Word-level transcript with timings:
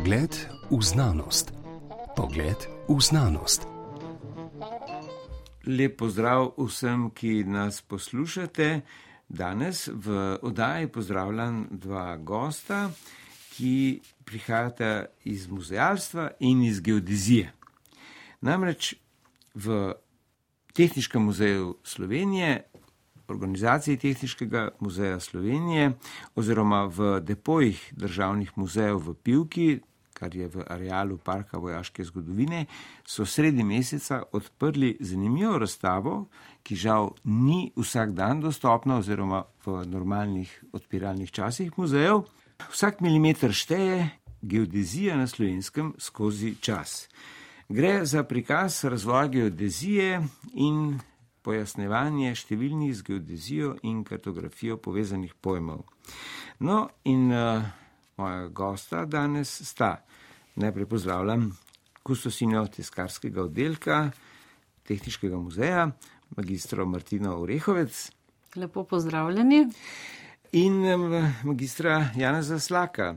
Pogled 0.00 0.48
v 0.70 0.80
znanost. 0.80 1.52
Pogled 2.16 2.56
v 2.88 3.00
znanost. 3.04 3.68
Lep 5.68 5.98
pozdrav 6.00 6.56
vsem, 6.56 7.10
ki 7.12 7.44
nas 7.44 7.84
poslušate. 7.84 8.80
Danes 9.28 9.90
v 9.92 10.40
oddaji 10.40 10.88
pozdravljam 10.88 11.68
dva 11.84 12.16
gosta, 12.16 12.88
ki 13.52 14.00
prihajata 14.24 15.12
iz 15.28 15.44
muzealstva 15.52 16.30
in 16.40 16.64
iz 16.64 16.80
geodezije. 16.80 17.52
Namreč 18.40 18.96
v 19.52 19.92
Tehničnem 20.72 21.28
muzeju 21.28 21.76
Slovenije, 21.84 22.64
organizaciji 23.28 24.00
Tehničnega 24.00 24.68
muzeja 24.80 25.20
Slovenije 25.20 25.92
oziroma 26.34 26.88
v 26.88 27.20
depojih 27.20 27.92
državnih 27.92 28.56
muzejev 28.56 28.96
v 28.96 29.14
Pivki, 29.14 29.80
kar 30.20 30.36
je 30.36 30.48
v 30.52 30.64
arealu 30.68 31.16
Parka 31.16 31.58
vojaške 31.58 32.04
zgodovine, 32.04 32.66
so 33.08 33.24
sredi 33.24 33.64
meseca 33.64 34.22
odprli 34.36 34.96
zanimivo 35.00 35.58
razstavo, 35.58 36.26
ki 36.62 36.76
žal 36.76 37.14
ni 37.24 37.72
vsak 37.76 38.12
dan 38.12 38.44
dostopna 38.44 39.00
oziroma 39.00 39.44
v 39.64 39.80
normalnih 39.88 40.52
odpiralnih 40.76 41.32
časih 41.32 41.72
muzejev. 41.80 42.26
Vsak 42.68 43.00
milimeter 43.00 43.54
šteje 43.56 44.10
geodezija 44.42 45.16
na 45.16 45.26
slovenskem 45.26 45.94
skozi 45.98 46.54
čas. 46.60 47.08
Gre 47.68 48.04
za 48.04 48.24
prikaz 48.24 48.84
razvoja 48.84 49.28
geodezije 49.28 50.20
in 50.54 50.98
pojasnevanje 51.42 52.34
številnih 52.36 52.94
z 52.94 53.06
geodezijo 53.06 53.74
in 53.88 54.02
kartografijo 54.04 54.76
povezanih 54.76 55.32
pojmov. 55.40 55.84
No, 56.60 56.88
in 57.08 57.30
uh, 57.32 57.64
moja 58.20 58.48
gosta 58.48 59.04
danes 59.08 59.52
sta. 59.70 60.00
Najprej 60.56 60.86
pozdravljam 60.86 61.58
kustosinjo 62.02 62.66
tiskarskega 62.66 63.42
oddelka 63.42 64.10
Tehničnega 64.82 65.36
muzeja, 65.36 65.90
magistro 66.36 66.86
Martino 66.86 67.36
Orehovec. 67.38 68.10
Lepo 68.56 68.84
pozdravljeni. 68.84 69.66
In 70.52 70.82
magistra 71.44 72.10
Jana 72.16 72.42
Zaslaka. 72.42 73.16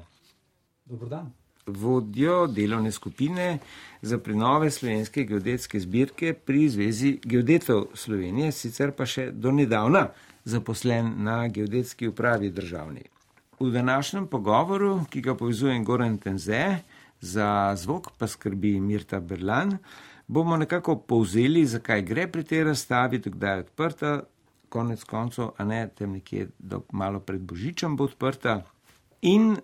Dobro 0.86 1.10
dan 1.10 1.34
vodjo 1.66 2.48
delovne 2.48 2.92
skupine 2.92 3.58
za 4.02 4.18
prenove 4.18 4.72
slovenske 4.72 5.24
geodetske 5.24 5.80
zbirke 5.80 6.34
pri 6.34 6.70
Zvezi 6.70 7.20
geodetov 7.24 7.86
Slovenije, 7.94 8.52
sicer 8.52 8.92
pa 8.92 9.06
še 9.06 9.32
do 9.32 9.52
nedavna 9.52 10.10
zaposlen 10.44 11.14
na 11.24 11.48
geodetski 11.48 12.08
upravi 12.08 12.50
državni. 12.52 13.04
V 13.60 13.70
današnjem 13.72 14.28
pogovoru, 14.28 15.06
ki 15.10 15.22
ga 15.22 15.36
povezujem 15.36 15.86
Goran 15.86 16.18
Tenze, 16.18 16.84
za 17.24 17.76
zvok 17.76 18.12
pa 18.18 18.28
skrbi 18.28 18.80
Mirta 18.80 19.20
Berlan, 19.20 19.78
bomo 20.28 20.58
nekako 20.58 20.98
povzeli, 21.08 21.66
zakaj 21.66 22.02
gre 22.02 22.28
pri 22.28 22.44
tej 22.44 22.64
razstavi, 22.64 23.22
kdaj 23.26 23.56
je 23.56 23.64
odprta, 23.64 24.12
konec 24.70 25.04
koncev, 25.04 25.54
a 25.58 25.64
ne 25.64 25.88
tem 25.96 26.18
nekje 26.18 26.50
do 26.60 26.82
malo 26.92 27.20
pred 27.20 27.42
Božičem 27.42 27.96
bo 27.96 28.10
odprta. 28.10 28.64
In 29.22 29.56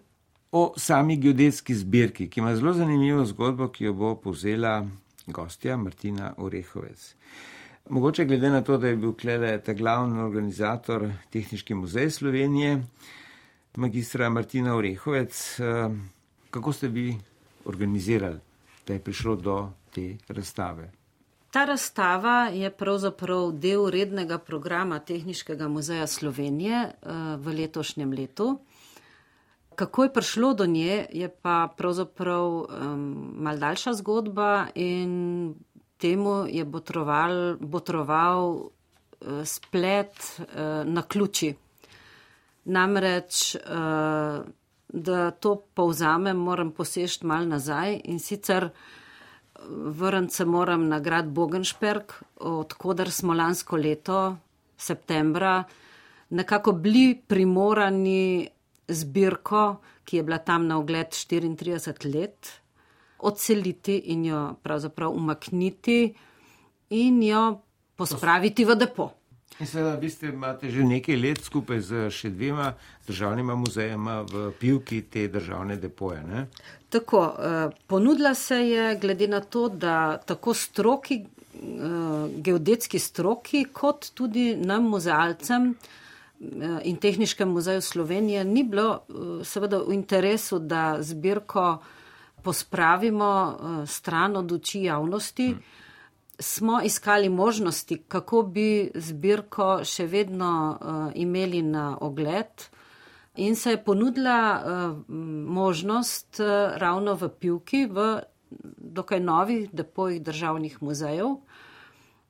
o 0.51 0.73
sami 0.77 1.17
geodetski 1.17 1.75
zbirki, 1.75 2.29
ki 2.29 2.39
ima 2.39 2.55
zelo 2.55 2.73
zanimivo 2.73 3.25
zgodbo, 3.25 3.67
ki 3.67 3.89
jo 3.89 3.93
bo 3.93 4.15
povzela 4.15 4.85
gostja 5.27 5.77
Martina 5.77 6.33
Orehovec. 6.37 7.15
Mogoče 7.89 8.25
glede 8.25 8.49
na 8.49 8.61
to, 8.61 8.77
da 8.77 8.87
je 8.87 8.95
bil 8.95 9.13
Klede 9.17 9.57
ta 9.65 9.73
glavni 9.73 10.21
organizator 10.21 11.09
Tehnički 11.29 11.73
muzej 11.73 12.11
Slovenije, 12.11 12.83
magistra 13.75 14.29
Martina 14.29 14.75
Orehovec, 14.75 15.59
eh, 15.59 15.89
kako 16.49 16.73
ste 16.73 16.87
vi 16.87 17.17
organizirali, 17.65 18.39
da 18.87 18.93
je 18.93 18.99
prišlo 18.99 19.35
do 19.35 19.69
te 19.93 20.17
razstave? 20.27 20.91
Ta 21.51 21.65
razstava 21.65 22.49
je 22.53 22.69
pravzaprav 22.69 23.51
del 23.51 23.89
rednega 23.89 24.37
programa 24.37 24.99
Tehničkega 24.99 25.67
muzeja 25.67 26.07
Slovenije 26.07 26.77
eh, 26.77 27.13
v 27.37 27.55
letošnjem 27.61 28.11
letu. 28.13 28.59
Kako 29.75 30.03
je 30.03 30.13
prišlo 30.13 30.53
do 30.53 30.65
nje, 30.65 31.05
je 31.11 31.29
pa 31.41 31.69
pravzaprav 31.77 32.47
um, 32.47 32.65
mal 33.39 33.57
daljša 33.57 33.93
zgodba 33.93 34.67
in 34.75 35.55
temu 35.97 36.45
je 36.47 36.65
botroval, 36.65 37.55
botroval 37.59 38.49
uh, 38.51 38.69
splet 39.45 40.39
uh, 40.39 40.45
na 40.83 41.01
ključi. 41.01 41.53
Namreč, 42.65 43.55
uh, 43.55 44.43
da 44.89 45.31
to 45.31 45.55
povzamem, 45.73 46.37
moram 46.37 46.71
posešti 46.71 47.25
mal 47.25 47.47
nazaj 47.47 48.01
in 48.03 48.19
sicer 48.19 48.69
vrniti 49.67 50.33
se 50.33 50.45
moram 50.45 50.87
na 50.87 50.99
grad 50.99 51.27
Bogenšperk, 51.27 52.13
odkudar 52.39 53.11
smo 53.11 53.33
lansko 53.33 53.77
leto, 53.77 54.37
septembra, 54.77 55.63
nekako 56.29 56.71
bili 56.71 57.21
primorani 57.27 58.49
zbirko, 58.87 59.81
ki 60.05 60.17
je 60.17 60.23
bila 60.23 60.37
tam 60.37 60.67
na 60.67 60.77
ogled 60.77 61.07
34 61.07 62.15
let, 62.15 62.49
odseliti 63.19 63.97
in 64.13 64.25
jo 64.25 64.55
pravzaprav 64.63 65.11
umakniti 65.11 66.13
in 66.89 67.23
jo 67.23 67.59
pospraviti 67.95 68.65
v 68.65 68.75
depo. 68.75 69.11
In 69.59 69.67
seveda, 69.67 69.95
vi 69.99 70.09
ste 70.09 70.27
imate 70.27 70.69
že 70.71 70.83
nekaj 70.83 71.15
let 71.19 71.41
skupaj 71.43 71.81
z 71.81 72.09
še 72.09 72.29
dvema 72.31 72.73
državnima 73.07 73.55
muzejema 73.55 74.21
v 74.23 74.51
pivki 74.59 75.01
te 75.11 75.27
državne 75.27 75.75
depoje. 75.75 76.23
Ne? 76.23 76.47
Tako, 76.89 77.23
eh, 77.27 77.69
ponudila 77.87 78.33
se 78.33 78.55
je 78.55 78.95
glede 78.95 79.27
na 79.27 79.41
to, 79.41 79.67
da 79.69 80.17
tako 80.17 80.53
stroki, 80.53 81.23
eh, 81.23 82.41
geodetski 82.41 82.99
stroki, 82.99 83.65
kot 83.73 84.11
tudi 84.15 84.55
nam 84.55 84.87
muzealcem, 84.89 85.73
in 86.83 86.95
Tehničkem 86.97 87.49
muzeju 87.49 87.81
Slovenije 87.81 88.43
ni 88.45 88.63
bilo 88.63 88.93
eh, 89.09 89.45
seveda 89.45 89.77
v 89.77 89.93
interesu, 89.93 90.59
da 90.59 90.97
zbirko 90.99 91.77
pospravimo 92.43 93.31
eh, 93.51 93.87
stran 93.87 94.37
od 94.37 94.51
oči 94.51 94.83
javnosti. 94.83 95.55
Smo 96.39 96.81
iskali 96.81 97.29
možnosti, 97.29 97.97
kako 98.07 98.43
bi 98.43 98.91
zbirko 98.95 99.81
še 99.83 100.05
vedno 100.07 100.51
uh, 100.71 101.11
imeli 101.15 101.61
na 101.61 101.97
ogled, 102.01 102.63
in 103.35 103.55
se 103.55 103.75
je 103.75 103.83
ponudila 103.83 104.39
uh, 104.55 105.13
možnost 105.51 106.39
uh, 106.39 106.77
ravno 106.79 107.17
v 107.19 107.29
Pivki, 107.29 107.85
v 107.85 108.07
dokaj 108.77 109.19
novih 109.19 109.69
depojih 109.73 110.21
državnih 110.23 110.81
muzejev, 110.81 111.35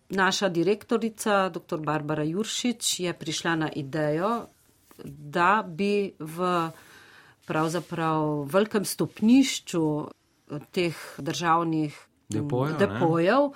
naša 0.09 0.49
direktorica, 0.49 1.49
dr. 1.49 1.77
Barbara 1.77 2.23
Juršič, 2.23 2.99
je 2.99 3.13
prišla 3.13 3.55
na 3.55 3.69
idejo, 3.71 4.47
da 5.05 5.63
bi 5.67 6.11
v 6.19 6.69
pravzaprav 7.47 8.45
velikem 8.51 8.85
stopnišču 8.85 9.83
teh 10.71 10.97
državnih 11.17 11.95
depojev, 12.29 12.77
depojev 12.77 13.51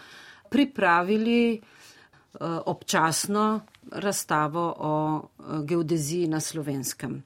pripravili 0.54 1.58
uh, 1.58 2.62
občasno 2.70 3.66
razstavo 3.92 4.66
o 4.78 4.94
uh, 5.18 5.66
geodeziji 5.66 6.30
na 6.30 6.40
slovenskem. 6.40 7.24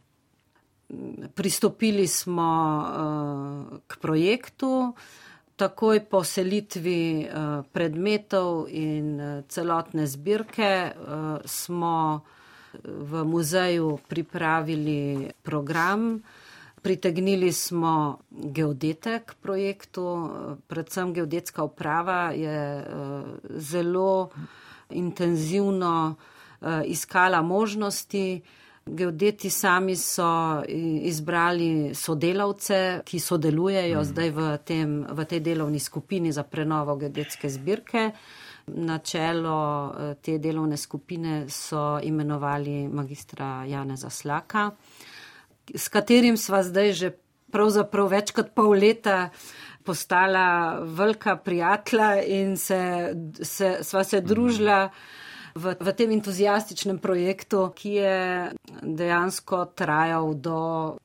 Pristopili 1.35 2.07
smo 2.07 2.51
uh, 2.79 3.79
k 3.87 3.99
projektu, 3.99 4.93
takoj 5.57 6.05
po 6.05 6.21
selitvi 6.21 7.25
eh, 7.25 7.29
predmetov 7.73 8.69
in 8.69 9.19
eh, 9.19 9.43
celotne 9.49 10.05
zbirke 10.05 10.93
eh, 10.93 10.93
smo 11.43 12.21
v 12.77 13.11
muzeju 13.25 13.97
pripravili 14.05 15.33
program. 15.41 16.21
Pritegnili 16.87 17.51
smo 17.51 18.23
geodete 18.31 19.19
k 19.25 19.35
projektu, 19.43 20.03
predvsem 20.71 21.11
geodetska 21.13 21.63
uprava 21.67 22.31
je 22.31 22.61
zelo 23.59 24.29
intenzivno 24.95 26.15
iskala 26.87 27.41
možnosti, 27.41 28.41
Geodeti 28.89 29.49
sami 29.49 29.95
so 29.95 30.63
izbrali 31.01 31.95
sodelavce, 31.95 33.01
ki 33.05 33.19
sodelujejo 33.19 33.99
mm. 33.99 34.05
zdaj 34.05 34.29
v, 34.31 34.57
tem, 34.63 34.91
v 35.09 35.25
tej 35.25 35.39
delovni 35.43 35.79
skupini 35.79 36.31
za 36.31 36.43
prenovo 36.43 36.95
geodetske 36.95 37.49
zbirke. 37.49 38.11
Na 38.67 38.99
čelo 38.99 39.91
eh, 39.91 40.15
te 40.21 40.37
delovne 40.39 40.77
skupine 40.77 41.49
so 41.49 41.99
imenovali 42.03 42.87
magistra 42.87 43.65
Janeza 43.67 44.09
Slaka, 44.09 44.71
s 45.75 45.87
katerim 45.89 46.37
sva 46.37 46.63
zdaj 46.63 46.91
že 46.93 47.11
pravzaprav 47.51 48.11
več 48.11 48.33
kot 48.35 48.51
pol 48.55 48.75
leta 48.79 49.29
postala 49.87 50.79
velika 50.83 51.37
prijatelja 51.39 52.23
in 52.23 52.57
se, 52.59 52.81
se, 53.41 53.77
sva 53.81 54.03
se 54.03 54.21
družila. 54.21 54.89
V, 55.57 55.71
v 55.81 55.91
tem 55.97 56.11
entuzijastičnem 56.13 56.99
projektu, 57.01 57.63
ki 57.73 57.91
je 57.95 58.17
dejansko 58.83 59.63
trajal 59.73 60.35
do 60.37 60.59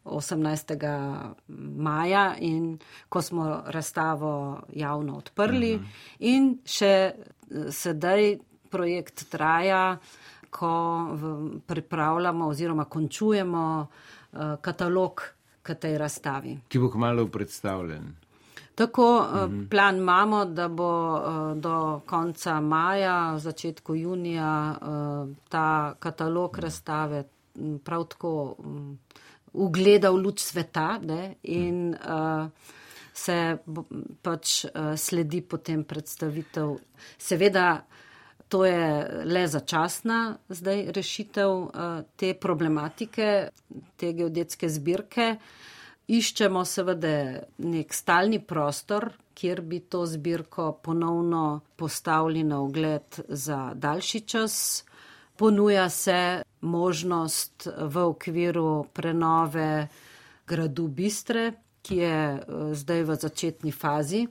18. 0.05 0.75
maja 1.57 2.35
in 2.37 2.75
ko 3.09 3.23
smo 3.25 3.47
razstavo 3.73 4.35
javno 4.77 5.17
odprli 5.23 5.79
mhm. 5.79 5.95
in 6.29 6.51
še 6.69 6.93
sedaj 7.73 8.35
projekt 8.69 9.25
traja, 9.33 9.97
ko 10.53 10.75
pripravljamo 11.65 12.51
oziroma 12.53 12.85
končujemo 12.85 13.65
uh, 13.81 14.13
katalog 14.61 15.23
k 15.63 15.75
tej 15.75 15.99
razstavi. 15.99 16.59
Ki 16.69 16.79
bo 16.79 16.91
kmalo 16.91 17.27
predstavljen. 17.27 18.15
Tako 18.75 19.21
mm 19.23 19.37
-hmm. 19.37 19.69
plan 19.69 19.97
imamo, 19.97 20.45
da 20.45 20.69
bo 20.69 21.15
uh, 21.15 21.57
do 21.57 22.01
konca 22.07 22.61
maja, 22.61 23.39
začetku 23.39 23.95
junija 23.95 24.77
ta 25.49 25.95
katalog 25.99 26.59
razstave 26.59 27.25
prav 27.85 28.05
tako 28.05 28.55
um, 28.59 28.99
ugledal 29.53 30.17
luč 30.17 30.41
sveta 30.41 30.99
ne, 31.03 31.35
in 31.43 31.95
uh, 31.95 32.49
se 33.15 33.57
pač 34.23 34.65
sledi 34.97 35.41
potem 35.41 35.85
predstavitev. 35.85 36.77
Seveda, 37.19 37.85
to 38.53 38.65
je 38.65 39.09
le 39.25 39.47
začasna 39.49 40.37
zdaj 40.49 40.91
rešitev 40.93 41.51
uh, 41.51 41.71
te 42.17 42.35
problematike, 42.37 43.49
te 43.97 44.13
geodetske 44.13 44.69
zbirke. 44.69 45.29
Iščemo 46.13 46.61
seveda 46.69 47.15
nek 47.65 47.95
stalni 47.97 48.43
prostor, 48.45 49.09
kjer 49.33 49.63
bi 49.65 49.79
to 49.89 50.03
zbirko 50.07 50.67
ponovno 50.85 51.63
postavili 51.77 52.43
na 52.45 52.59
ogled 52.61 53.23
za 53.29 53.71
daljši 53.75 54.21
čas. 54.21 54.85
Ponuja 55.37 55.89
se 55.89 56.43
možnost 56.61 57.69
v 57.79 58.05
okviru 58.05 58.85
prenove 58.93 59.89
gradu 60.47 60.89
Bistre, 60.89 61.53
ki 61.83 61.97
je 61.97 62.19
eh, 62.37 62.45
zdaj 62.75 63.03
v 63.03 63.17
začetni 63.17 63.73
fazi. 63.73 64.27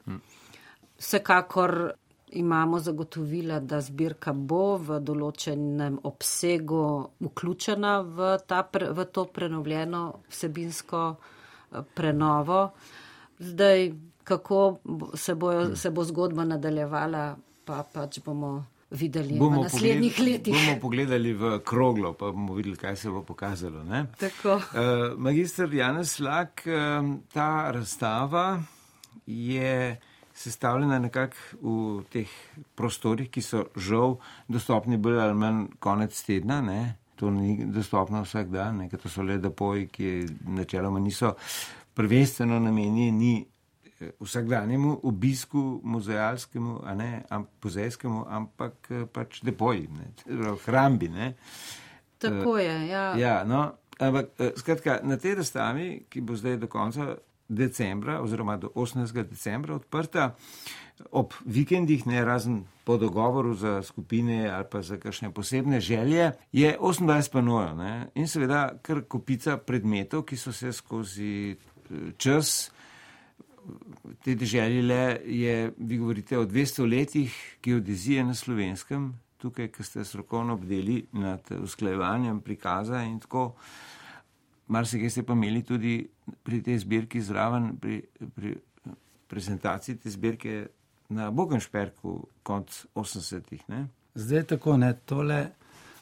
Vsekakor 1.02 1.96
imamo 2.32 2.80
zagotovila, 2.80 3.60
da 3.60 3.82
zbirka 3.82 4.34
bo 4.34 4.78
v 4.78 5.00
določenem 5.04 6.00
obsegu 6.08 6.84
vključena 7.20 8.00
v, 8.02 8.32
ta, 8.48 8.64
v 8.72 9.06
to 9.12 9.26
prenovljeno 9.26 10.04
vsebinsko 10.32 11.04
prenovo. 11.96 12.62
Zdaj, 13.40 13.92
kako 14.24 14.80
se, 15.16 15.36
bojo, 15.36 15.76
se 15.76 15.92
bo 15.92 16.04
zgodba 16.04 16.46
nadaljevala, 16.46 17.26
pa 17.66 17.84
pač 17.94 18.20
bomo 18.26 18.60
videli 18.92 19.40
bomo 19.40 19.62
v 19.62 19.64
naslednjih 19.66 20.14
pogled, 20.16 20.34
letih. 20.34 20.56
Bomo 20.56 20.80
pogledali 20.82 21.34
v 21.34 21.52
kroglo, 21.66 22.14
pa 22.14 22.32
bomo 22.32 22.56
videli, 22.56 22.76
kaj 22.76 22.96
se 22.96 23.10
bo 23.10 23.24
pokazalo. 23.24 23.84
Uh, 23.84 25.16
Magistr 25.18 25.74
Janez 25.74 26.20
Lak, 26.20 26.64
uh, 26.68 27.16
ta 27.34 27.72
razstava 27.72 28.62
je 29.26 30.00
sestavljena 30.42 31.00
nekako 31.00 31.38
v 31.62 32.04
teh 32.12 32.34
prostorih, 32.76 33.30
ki 33.30 33.44
so 33.46 33.68
žal 33.78 34.18
dostopni 34.48 34.98
bolj 34.98 35.22
ali 35.22 35.38
manj 35.38 35.68
konec 35.80 36.18
tedna. 36.26 36.62
Ne? 36.66 36.82
to 37.22 37.30
ni 37.30 37.66
dostopno 37.66 38.24
vsak 38.26 38.48
dan, 38.50 38.78
nekaj 38.78 39.00
to 39.00 39.10
so 39.10 39.22
le 39.22 39.38
depoji, 39.38 39.86
ki 39.94 40.08
načeloma 40.58 41.00
niso 41.00 41.36
prvenstveno 41.94 42.58
namenjeni 42.60 43.46
eh, 44.00 44.10
vsakdanjemu 44.20 44.96
obisku 45.04 45.82
muzealskemu, 45.84 46.80
a 46.84 46.96
ne 46.96 47.22
muzejskemu, 47.64 48.26
ampak 48.28 48.90
eh, 48.90 49.06
pač 49.06 49.44
depoji, 49.46 49.86
ne, 49.94 50.10
hrambi. 50.66 51.10
Ne. 51.10 51.34
Tako 52.18 52.58
je, 52.58 52.88
ja. 52.88 53.06
ja 53.18 53.36
no, 53.46 53.68
ampak 54.00 54.34
eh, 54.40 54.58
skratka, 54.58 55.00
na 55.04 55.22
tej 55.22 55.44
razstavi, 55.44 55.90
ki 56.10 56.26
bo 56.26 56.36
zdaj 56.36 56.58
do 56.58 56.72
konca 56.74 57.12
decembra 57.52 58.22
oziroma 58.22 58.58
do 58.58 58.72
18. 58.76 59.24
decembra 59.28 59.76
odprta, 59.76 60.36
ob 61.12 61.34
vikendih, 61.46 62.06
ne 62.08 62.24
razen 62.26 62.64
po 62.84 62.98
dogovoru 62.98 63.54
za 63.54 63.82
skupine 63.84 64.50
ali 64.50 64.66
pa 64.72 64.82
za 64.82 64.98
kakšne 64.98 65.32
posebne 65.34 65.80
želje, 65.80 66.32
je 66.52 66.78
28 66.80 67.32
panojev 67.32 67.82
in 68.16 68.28
seveda 68.28 68.70
kar 68.82 69.04
kopica 69.08 69.58
predmetov, 69.58 70.24
ki 70.24 70.38
so 70.38 70.52
se 70.52 70.72
skozi 70.74 71.52
eh, 71.52 72.14
čas. 72.18 72.72
Te 74.24 74.36
deželjile 74.36 75.20
je, 75.26 75.72
vi 75.78 75.98
govorite 75.98 76.38
o 76.38 76.46
200 76.46 76.90
letih 76.90 77.58
geodezije 77.64 78.24
na 78.24 78.34
slovenskem, 78.34 79.14
tukaj, 79.38 79.68
ki 79.72 79.84
ste 79.84 80.06
strokovno 80.06 80.54
obdeli 80.54 81.06
nad 81.12 81.52
usklajevanjem 81.62 82.42
prikaza 82.42 83.04
in 83.04 83.20
tako. 83.20 83.52
Mar 83.52 84.01
se 84.86 85.00
kaj 85.00 85.10
ste 85.10 85.24
pa 85.24 85.34
imeli 85.34 85.64
tudi 85.64 86.08
pri 86.44 86.62
tej 86.64 86.80
zbirki 86.80 87.22
zraven, 87.22 87.78
pri, 87.78 88.02
pri 88.36 88.56
prezentaciji 89.28 89.96
te 89.96 90.10
zbirke 90.10 90.68
na 91.10 91.32
Bogenšperku 91.32 92.28
konc 92.44 92.86
80-ih. 92.96 93.64
Zdaj 94.16 94.44
tako 94.44 94.78
ne, 94.78 94.94
tole 95.06 95.48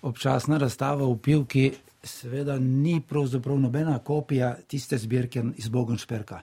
občasna 0.02 0.58
razstava 0.58 1.06
v 1.06 1.18
Pivki 1.18 1.72
seveda 2.04 2.60
ni 2.60 3.02
pravzaprav 3.02 3.60
nobena 3.60 4.00
kopija 4.00 4.56
tiste 4.68 4.98
zbirke 4.98 5.44
iz 5.58 5.70
Bogenšperka. 5.70 6.42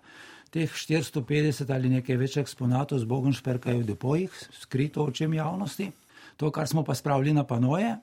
Teh 0.50 0.70
450 0.72 1.72
ali 1.74 1.88
nekaj 1.88 2.16
več 2.16 2.36
eksponatov 2.40 3.00
z 3.02 3.08
Bogenšperka 3.08 3.72
je 3.72 3.80
v 3.80 3.88
depojih, 3.92 4.34
skrito 4.60 5.04
očem 5.04 5.34
javnosti. 5.34 5.90
To, 6.36 6.50
kar 6.52 6.68
smo 6.68 6.84
pa 6.84 6.94
spravili 6.94 7.32
na 7.32 7.46
panoje, 7.48 7.96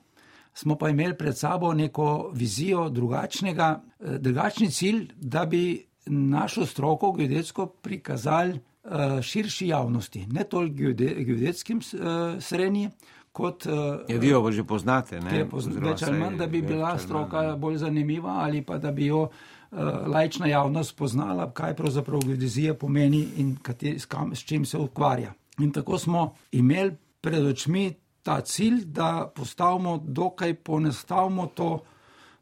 smo 0.54 0.76
pa 0.78 0.88
imeli 0.88 1.16
pred 1.18 1.38
sabo 1.38 1.72
neko 1.74 2.30
vizijo 2.34 2.88
drugačnega, 2.88 3.82
eh, 4.00 4.18
drugačni 4.18 4.70
cilj, 4.70 5.08
da 5.16 5.46
bi 5.46 5.86
našo 6.06 6.66
stroko 6.66 7.12
geodetsko 7.12 7.66
prikazali 7.66 8.60
Eh, 8.84 9.22
širši 9.22 9.68
javnosti, 9.68 10.26
ne 10.26 10.44
toliko 10.44 10.92
geodetskim 11.24 11.78
uh, 11.78 12.42
srednji, 12.42 12.90
kot. 13.32 13.66
Ja, 14.08 14.18
vi 14.18 14.28
jo 14.28 14.50
že 14.52 14.64
poznate, 14.64 15.20
ne? 15.20 15.46
Več 15.80 16.02
ali 16.04 16.18
manj, 16.18 16.36
da 16.36 16.46
bi 16.46 16.60
bila 16.62 16.98
stroka 16.98 17.42
manj. 17.42 17.60
bolj 17.60 17.78
zanimiva 17.80 18.34
ali 18.44 18.60
pa 18.62 18.76
da 18.78 18.92
bi 18.92 19.06
jo 19.06 19.22
uh, 19.22 19.78
lajčna 20.06 20.46
javnost 20.46 20.96
poznala, 20.96 21.48
kaj 21.52 21.72
pravzaprav 21.76 22.26
geodezija 22.28 22.74
pomeni 22.74 23.22
in 23.40 23.56
kateri, 23.56 23.98
s, 23.98 24.04
kam, 24.04 24.34
s 24.36 24.44
čim 24.44 24.68
se 24.68 24.78
ukvarja. 24.78 25.32
In 25.58 25.72
tako 25.72 25.98
smo 25.98 26.34
imeli 26.52 26.92
pred 27.20 27.46
očmi 27.46 27.94
ta 28.24 28.40
cilj, 28.40 28.84
da 28.84 29.30
postavimo 29.36 29.98
dokaj 29.98 30.54
ponestavimo 30.54 31.46
to 31.46 31.82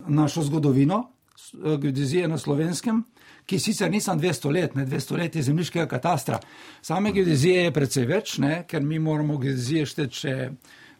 našo 0.06 0.42
zgodovino, 0.42 1.08
geodezije 1.52 2.28
na 2.28 2.38
slovenskem, 2.38 3.02
ki 3.46 3.58
sicer 3.58 3.90
nisem 3.90 4.20
200 4.20 4.52
let, 4.52 4.74
ne 4.74 4.86
200 4.86 5.18
let 5.18 5.36
je 5.36 5.42
zemljiškega 5.42 5.86
katastra. 5.86 6.38
Same 6.82 7.12
geodezije 7.12 7.64
je 7.64 7.72
precej 7.74 8.06
več, 8.06 8.38
ne, 8.38 8.62
ker 8.68 8.82
mi 8.82 8.98
moramo 9.02 9.38
geodezije 9.42 9.86
šteti 9.86 10.22
še 10.22 10.36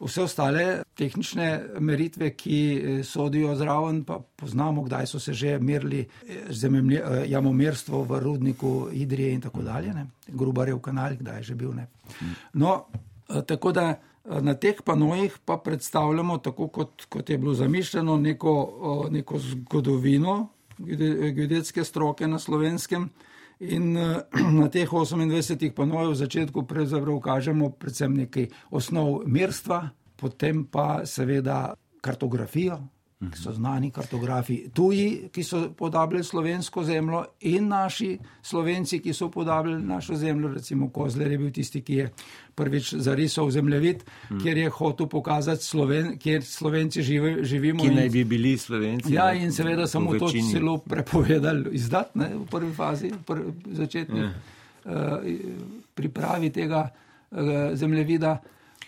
vse 0.03 0.23
ostale 0.23 0.65
tehnične 0.99 1.49
meritve, 1.81 2.33
ki 2.35 2.59
eh, 2.59 3.03
sodijo 3.07 3.55
zraven, 3.57 4.03
pa 4.05 4.19
poznamo, 4.19 4.83
kdaj 4.83 5.07
so 5.07 5.21
se 5.21 5.33
že 5.33 5.59
merili 5.59 6.01
eh, 6.29 6.51
eh, 6.51 7.25
jamomerstvo 7.31 8.03
v 8.05 8.21
rudniku 8.21 8.89
Idrije 8.93 9.33
in 9.33 9.41
tako 9.41 9.63
dalje, 9.63 9.95
ne. 9.95 10.07
Grubarjev 10.29 10.81
kanal, 10.81 11.15
kdaj 11.21 11.37
je 11.37 11.43
že 11.43 11.55
bil. 11.55 11.75
Ne. 11.75 11.87
No, 12.53 12.87
tako 13.47 13.73
da. 13.73 13.95
Na 14.23 14.55
teh 14.55 14.79
panojih 14.85 15.35
pa 15.45 15.57
predstavljamo, 15.59 16.39
tako 16.39 16.69
kot, 16.69 17.07
kot 17.11 17.31
je 17.31 17.39
bilo 17.39 17.55
zamišljeno, 17.55 18.17
neko, 18.17 18.53
neko 19.11 19.39
zgodovino 19.39 20.49
geodetske 20.79 21.85
stroke 21.85 22.27
na 22.27 22.39
slovenskem. 22.39 23.11
In 23.61 23.97
eh, 23.97 24.21
na 24.61 24.69
teh 24.69 24.89
28 24.91 25.71
panojev 25.75 26.11
v 26.11 26.15
začetku 26.15 26.67
kažemo 27.23 27.71
predvsem 27.71 28.15
nekaj 28.15 28.49
osnov 28.71 29.23
merstva, 29.27 29.91
potem 30.17 30.65
pa 30.65 31.07
seveda 31.07 31.75
kartografijo, 32.03 32.81
ki 33.31 33.39
so 33.39 33.53
znani 33.53 33.91
kartografi, 33.91 34.57
tuji, 34.75 35.29
ki 35.33 35.43
so 35.45 35.63
podabljali 35.79 36.25
slovensko 36.25 36.85
zemljo, 36.85 37.25
in 37.41 37.69
naši 37.69 38.19
slovenci, 38.43 38.99
ki 38.99 39.13
so 39.13 39.31
podabljali 39.31 39.83
našo 39.83 40.15
zemljo. 40.15 40.49
Recimo 40.55 40.89
Kozler 40.91 41.33
je 41.33 41.39
bil 41.39 41.51
tisti, 41.51 41.81
ki 41.81 41.95
je 41.95 42.09
prvič 42.55 42.95
zarisal 42.95 43.51
zemljevid, 43.51 44.03
hmm. 44.29 44.41
kjer 44.41 44.59
je 44.59 44.71
hotel 44.71 45.07
pokazati, 45.07 45.65
Sloven, 45.65 46.19
kjer 46.19 46.45
slovenci 46.45 47.03
živi, 47.03 47.45
živimo. 47.45 47.83
Ki 47.83 47.91
naj 47.91 48.09
bi 48.09 48.25
bili 48.25 48.59
slovenci. 48.59 49.15
Ja, 49.15 49.33
in 49.33 49.53
seveda 49.53 49.87
samo 49.87 50.19
to 50.19 50.29
celo 50.53 50.79
prepovedali 50.79 51.71
izdatne 51.73 52.35
v 52.35 52.47
prvi 52.51 52.73
fazi, 52.75 53.13
v 53.13 53.23
prvi 53.27 53.53
začetni 53.73 54.21
ja. 54.21 54.33
uh, 54.85 54.93
pripravi 55.95 56.51
tega 56.51 56.89
uh, 56.89 57.39
zemljevida. 57.75 58.39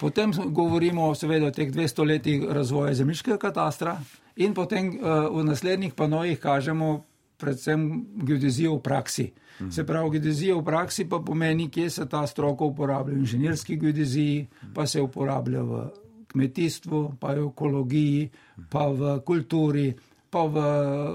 Potem 0.00 0.32
govorimo 0.32 1.14
seveda 1.14 1.46
o 1.46 1.54
teh 1.54 1.70
200 1.72 2.06
letih 2.06 2.44
razvoja 2.50 2.94
zemljiškega 2.94 3.38
katastra, 3.38 3.98
In 4.36 4.54
potem 4.54 4.98
uh, 4.98 5.30
v 5.30 5.44
naslednjih 5.46 5.94
panojih 5.94 6.38
kažemo 6.38 7.04
predvsem 7.38 8.06
geodezijo 8.26 8.78
v 8.78 8.82
praksi. 8.82 9.26
Mhm. 9.60 9.70
Se 9.70 9.84
pravi, 9.86 10.18
geodezija 10.18 10.56
v 10.56 10.64
praksi 10.64 11.04
pa 11.08 11.18
pomeni, 11.18 11.68
kje 11.70 11.90
se 11.90 12.06
ta 12.10 12.26
stroka 12.26 12.64
uporablja 12.64 13.14
v 13.14 13.22
inženirski 13.22 13.76
geodeziji, 13.76 14.48
pa 14.74 14.86
se 14.86 15.02
uporablja 15.02 15.62
v 15.62 15.84
kmetijstvu, 16.32 17.14
pa 17.20 17.34
v 17.34 17.46
ekologiji, 17.46 18.30
pa 18.70 18.88
v 18.90 19.20
kulturi, 19.22 19.94
pa 20.30 20.42
v 20.50 20.58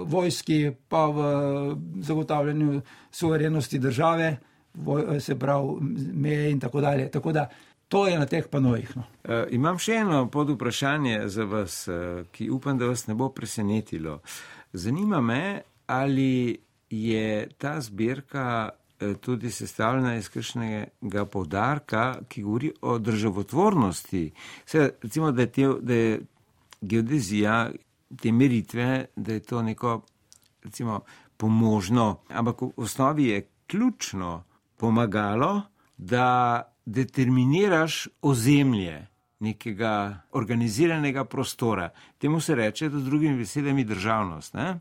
vojski, 0.08 0.72
pa 0.88 1.10
v 1.12 1.20
zagotavljanju 2.00 2.82
suverenosti 3.12 3.80
države, 3.80 4.38
se 5.20 5.36
pravi 5.36 5.68
meje 6.14 6.52
in 6.52 6.60
tako 6.60 6.82
dalje. 6.82 7.12
Tako 7.12 7.32
da 7.32 7.50
to 7.90 8.08
je 8.08 8.20
na 8.20 8.26
teh 8.26 8.48
panojih. 8.48 8.92
No. 8.98 9.04
E, 9.24 9.46
imam 9.58 9.80
še 9.82 10.00
eno 10.04 10.24
pod 10.32 10.54
vprašanje 10.54 11.24
za 11.28 11.46
vas, 11.50 11.82
e, 11.90 12.24
ki 12.32 12.50
upam, 12.54 12.78
da 12.78 12.90
vas 12.90 13.08
ne 13.10 13.16
bo 13.18 13.32
presenetilo. 13.34 14.20
Zanima 14.74 15.22
me, 15.22 15.62
ali 15.90 16.60
je 16.90 17.50
ta 17.58 17.80
zbirka 17.82 18.70
e, 18.70 19.14
tudi 19.18 19.52
sestavljena 19.52 20.16
iz 20.16 20.30
kakšnega 20.30 21.26
povdarka, 21.26 22.06
ki 22.30 22.46
govori 22.46 22.72
o 22.82 23.00
državotvornosti. 23.02 24.24
Se, 24.66 24.92
recimo, 25.02 25.32
da 25.32 25.42
je, 25.42 25.52
te, 25.52 25.68
da 25.82 25.94
je 25.94 26.22
geodezija, 26.82 27.58
te 28.22 28.32
meritve, 28.32 29.06
da 29.16 29.34
je 29.34 29.40
to 29.40 29.62
neko 29.66 30.02
recimo, 30.64 31.02
pomožno, 31.38 32.20
ampak 32.30 32.62
v 32.62 32.72
osnovi 32.78 33.26
je 33.26 33.48
ključno 33.68 34.44
pomagalo, 34.78 35.62
da 35.98 36.64
determiniraš 36.90 38.08
ozemlje 38.22 39.08
nekega 39.40 40.22
organiziranega 40.32 41.24
prostora. 41.26 41.90
Temu 42.18 42.42
se 42.42 42.56
reče, 42.56 42.90
da 42.90 43.00
drugimi 43.00 43.38
besedami, 43.38 43.84
državnost. 43.84 44.54
Ne? 44.54 44.80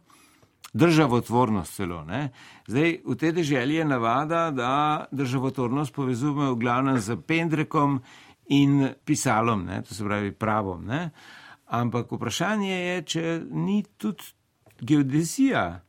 Državotvornost 0.72 1.74
celo. 1.74 2.04
Ne? 2.04 2.30
Zdaj, 2.66 3.00
v 3.06 3.16
tej 3.16 3.32
deželi 3.32 3.74
je 3.74 3.84
navada, 3.84 4.50
da 4.50 5.06
državotvornost 5.12 5.94
povezujemo 5.94 6.52
v 6.52 6.58
glavnem 6.58 6.98
z 6.98 7.16
pendrekom 7.26 8.00
in 8.48 8.88
pisalom, 9.04 9.64
ne? 9.64 9.82
to 9.82 9.94
se 9.94 10.04
pravi 10.04 10.32
pravom. 10.32 10.84
Ne? 10.86 11.10
Ampak 11.66 12.12
vprašanje 12.12 12.74
je, 12.74 13.02
če 13.02 13.40
ni 13.50 13.82
tudi 13.96 14.32
geodezija, 14.80 15.84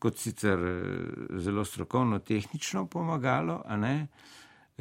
kot 0.00 0.18
sicer 0.18 0.58
eh, 0.58 1.38
zelo 1.38 1.64
strokovno, 1.64 2.18
tehnično 2.18 2.86
pomagalo, 2.86 3.62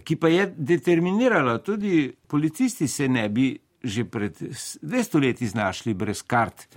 ki 0.04 0.16
pa 0.16 0.28
je 0.28 0.46
determinirala, 0.58 1.58
tudi 1.58 2.12
policisti 2.28 2.88
se 2.88 3.08
ne 3.08 3.30
bi 3.30 3.60
že 3.84 4.04
pred 4.04 4.36
200 4.36 5.22
leti 5.22 5.48
znašli 5.48 5.94
brez 5.94 6.22
kart 6.22 6.68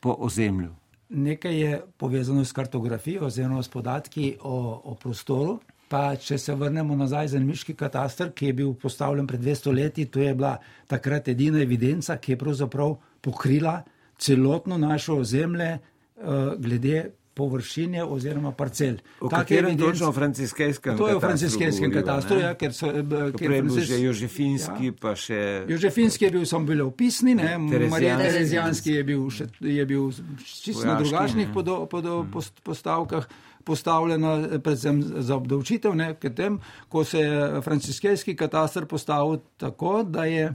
po 0.00 0.16
ozemlju. 0.18 0.70
Nekaj 1.08 1.60
je 1.60 1.82
povezano 1.96 2.44
s 2.44 2.52
kartografijo, 2.52 3.26
oziroma 3.26 3.62
s 3.62 3.68
podatki 3.68 4.36
o, 4.40 4.80
o 4.84 4.94
prostoru. 4.94 5.58
Pa 5.90 6.14
če 6.16 6.38
se 6.38 6.54
vrnemo 6.54 6.94
nazaj 6.96 7.28
za 7.32 7.40
Miški 7.42 7.74
katastar, 7.74 8.30
ki 8.30 8.46
je 8.46 8.52
bil 8.52 8.74
postavljen 8.78 9.26
pred 9.26 9.40
200 9.42 9.74
leti, 9.74 10.06
to 10.06 10.20
je 10.22 10.34
bila 10.34 10.54
takrat 10.86 11.28
edina 11.28 11.58
evidenca, 11.60 12.16
ki 12.16 12.32
je 12.32 12.38
pravzaprav 12.38 12.94
pokrila 13.20 13.80
celotno 14.18 14.78
našo 14.78 15.18
ozemlje, 15.18 15.72
uh, 15.76 16.54
glede 16.62 17.10
površine 17.34 18.04
oziroma 18.04 18.52
parcel. 18.52 18.98
V 19.20 19.28
katerem 19.30 19.78
točno 19.78 20.12
franciskejskem 20.12 20.96
katastru? 20.96 21.06
To 21.06 21.08
je 21.08 21.16
v 21.16 21.20
franciskejskem 21.20 21.92
katastru, 21.92 22.38
ja, 22.40 22.54
ker 22.54 22.74
so... 22.74 22.90
Ker 23.38 23.52
je 23.52 23.62
bil 23.62 23.80
že 23.80 24.00
Jožefinski, 24.02 24.90
ja. 24.90 24.96
pa 25.00 25.14
še... 25.16 25.38
Jožefinski 25.70 26.26
je 26.26 26.30
bil, 26.36 26.46
sem 26.46 26.66
bil 26.66 26.82
opisni, 26.84 27.34
ne, 27.38 27.54
Marija 27.58 28.18
Terezijanski 28.20 28.98
je 28.98 29.04
bil, 29.06 29.22
še, 29.30 29.46
je 29.60 29.86
bil 29.86 30.10
čisto 30.44 30.84
na 30.88 30.98
drugačnih 31.00 31.54
podo, 31.54 31.84
podo, 31.90 32.20
hmm. 32.22 32.34
post, 32.34 32.60
postavkah 32.66 33.28
postavljena 33.64 34.58
predvsem 34.64 35.02
za 35.22 35.36
obdavčitev, 35.36 35.94
ne, 35.94 36.14
ker 36.18 36.32
tem, 36.34 36.58
ko 36.88 37.04
se 37.04 37.20
je 37.20 37.62
franciskejski 37.62 38.34
katastr 38.36 38.88
postavil 38.88 39.42
tako, 39.60 40.00
da 40.02 40.24
je 40.24 40.50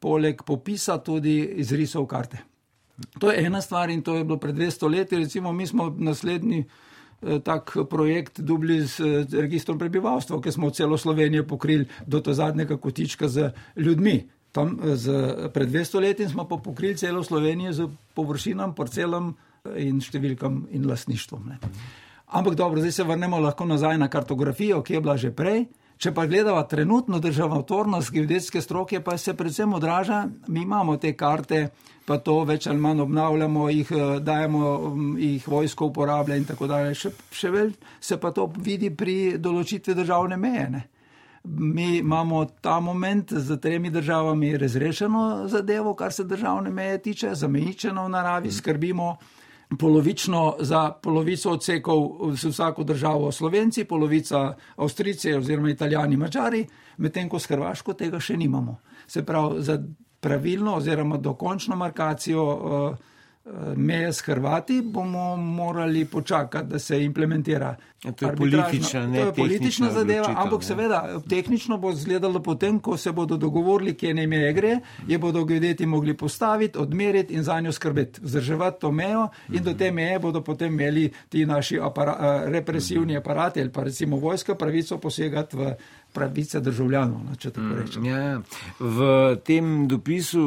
poleg 0.00 0.42
popisa 0.46 0.98
tudi 0.98 1.38
izrisal 1.62 2.06
karte. 2.08 2.42
To 3.18 3.30
je 3.30 3.46
ena 3.46 3.60
stvar 3.60 3.90
in 3.90 4.02
to 4.02 4.16
je 4.16 4.24
bilo 4.24 4.38
pred 4.38 4.54
200 4.56 4.90
leti. 4.90 5.16
Recimo, 5.16 5.52
mi 5.52 5.66
smo 5.66 5.94
naslednji 5.98 6.64
eh, 6.64 7.40
tak 7.40 7.76
projekt 7.90 8.40
dubli 8.40 8.86
z 8.86 9.00
eh, 9.00 9.40
registrom 9.40 9.78
prebivalstva, 9.78 10.40
ki 10.40 10.52
smo 10.52 10.70
celo 10.70 10.98
Slovenijo 10.98 11.44
pokrili 11.44 11.86
do 12.06 12.20
to 12.20 12.34
zadnjega 12.34 12.76
kotička 12.76 13.28
z 13.28 13.50
ljudmi. 13.76 14.28
Tam 14.52 14.78
eh, 14.82 14.96
z, 14.96 15.12
pred 15.52 15.68
200 15.68 16.00
leti 16.00 16.28
smo 16.28 16.48
pa 16.48 16.56
pokrili 16.56 16.96
celo 16.96 17.24
Slovenijo 17.24 17.72
z 17.72 17.88
površinam, 18.14 18.74
parcelom 18.74 19.34
in 19.76 20.00
številkam 20.00 20.66
in 20.70 20.86
lasništvom. 20.86 21.48
Ne. 21.48 21.58
Ampak 22.26 22.54
dobro, 22.54 22.80
zdaj 22.80 22.92
se 22.92 23.04
vrnemo 23.04 23.38
lahko 23.38 23.66
nazaj 23.66 23.98
na 23.98 24.08
kartografijo, 24.08 24.82
ki 24.82 24.94
je 24.94 25.00
bila 25.00 25.16
že 25.16 25.30
prej. 25.30 25.66
Če 25.96 26.12
pa 26.12 26.26
gledamo 26.28 26.60
trenutno 26.68 27.18
državotvornost 27.24 28.12
geodetske 28.12 28.60
stroke, 28.60 29.00
pa 29.00 29.16
se 29.18 29.32
predvsem 29.34 29.72
odraža, 29.72 30.26
mi 30.48 30.62
imamo 30.62 30.96
te 31.00 31.14
karte, 31.16 31.70
pa 32.04 32.18
to 32.20 32.42
več 32.44 32.66
ali 32.68 32.80
manj 32.80 33.00
obnavljamo, 33.06 33.68
jih 33.72 33.92
eh, 33.92 34.02
dajemo, 34.20 34.72
mm, 34.90 35.14
jih 35.18 35.46
vojsko 35.48 35.88
uporablja 35.88 36.36
in 36.36 36.44
tako 36.44 36.68
dalje. 36.68 36.92
Še, 37.00 37.12
še 37.32 37.52
več 37.54 37.80
se 38.00 38.20
pa 38.20 38.30
to 38.36 38.44
vidi 38.58 38.92
pri 38.92 39.38
določitvi 39.40 39.96
državne 39.96 40.36
meje. 40.36 40.68
Ne? 40.74 40.84
Mi 41.46 41.88
imamo 42.02 42.44
ta 42.60 42.76
moment 42.80 43.32
z 43.32 43.56
tremi 43.62 43.90
državami 43.94 44.52
razrešeno 44.58 45.46
zadevo, 45.48 45.94
kar 45.94 46.12
se 46.12 46.26
državne 46.28 46.70
meje 46.74 46.98
tiče, 47.08 47.34
zamejičeno 47.34 48.04
v 48.04 48.12
naravi, 48.12 48.52
skrbimo 48.52 49.14
polovično 49.78 50.56
za 50.60 50.90
polovico 51.02 51.50
odsekov 51.50 52.32
z 52.36 52.48
vsako 52.48 52.84
državo 52.84 53.32
Slovenci, 53.32 53.84
polovica 53.84 54.54
Avstrijci 54.76 55.34
oziroma 55.34 55.70
Italijani, 55.70 56.16
Mačari, 56.16 56.66
medtem 56.96 57.28
ko 57.28 57.38
s 57.38 57.50
Hrvaško 57.50 57.92
tega 57.92 58.20
še 58.20 58.36
nimamo. 58.36 58.78
Se 59.06 59.24
pravi, 59.26 59.62
za 59.62 59.78
pravilno 60.20 60.76
oziroma 60.76 61.16
dokončno 61.16 61.76
markacijo 61.76 62.44
uh, 62.44 62.96
meje 63.76 64.12
s 64.12 64.20
Hrvati, 64.20 64.80
bomo 64.82 65.36
morali 65.36 66.04
počakati, 66.04 66.68
da 66.68 66.78
se 66.78 67.04
implementira. 67.04 67.76
To 68.12 68.26
je 68.26 68.36
politična, 68.36 69.06
ne, 69.06 69.20
to 69.20 69.26
je 69.26 69.34
politična 69.34 69.90
zadeva, 69.90 70.34
ampak 70.36 70.60
ne. 70.60 70.66
seveda 70.66 71.20
tehnično 71.28 71.78
bo 71.78 71.90
izgledalo 71.90 72.42
potem, 72.42 72.78
ko 72.80 72.96
se 72.96 73.12
bodo 73.12 73.36
dogovorili, 73.36 73.94
kje 73.94 74.14
ne 74.14 74.26
meje 74.26 74.52
gre, 74.52 74.78
je 75.08 75.18
bodo 75.18 75.44
geodeti 75.44 75.86
mogli 75.86 76.16
postaviti, 76.16 76.78
odmeriti 76.78 77.34
in 77.34 77.42
za 77.42 77.60
njo 77.60 77.72
skrbeti, 77.72 78.20
vzdrževati 78.22 78.80
to 78.80 78.92
mejo 78.92 79.28
in 79.52 79.62
do 79.62 79.74
te 79.74 79.90
meje 79.90 80.18
bodo 80.18 80.40
potem 80.40 80.72
imeli 80.72 81.12
ti 81.28 81.46
naši 81.46 81.80
apara, 81.82 82.16
eh, 82.20 82.50
represivni 82.50 83.16
aparati 83.16 83.60
ali 83.60 83.72
pa 83.72 83.82
recimo 83.82 84.16
vojska 84.16 84.54
pravico 84.54 84.98
posegati 84.98 85.56
v 85.56 85.74
pravice 86.16 86.60
državljanov. 86.60 87.20
No, 87.24 87.62
mm, 87.62 88.04
ja, 88.04 88.18
ja, 88.18 88.40
v 88.80 89.00
tem 89.44 89.88
dopisu 89.88 90.40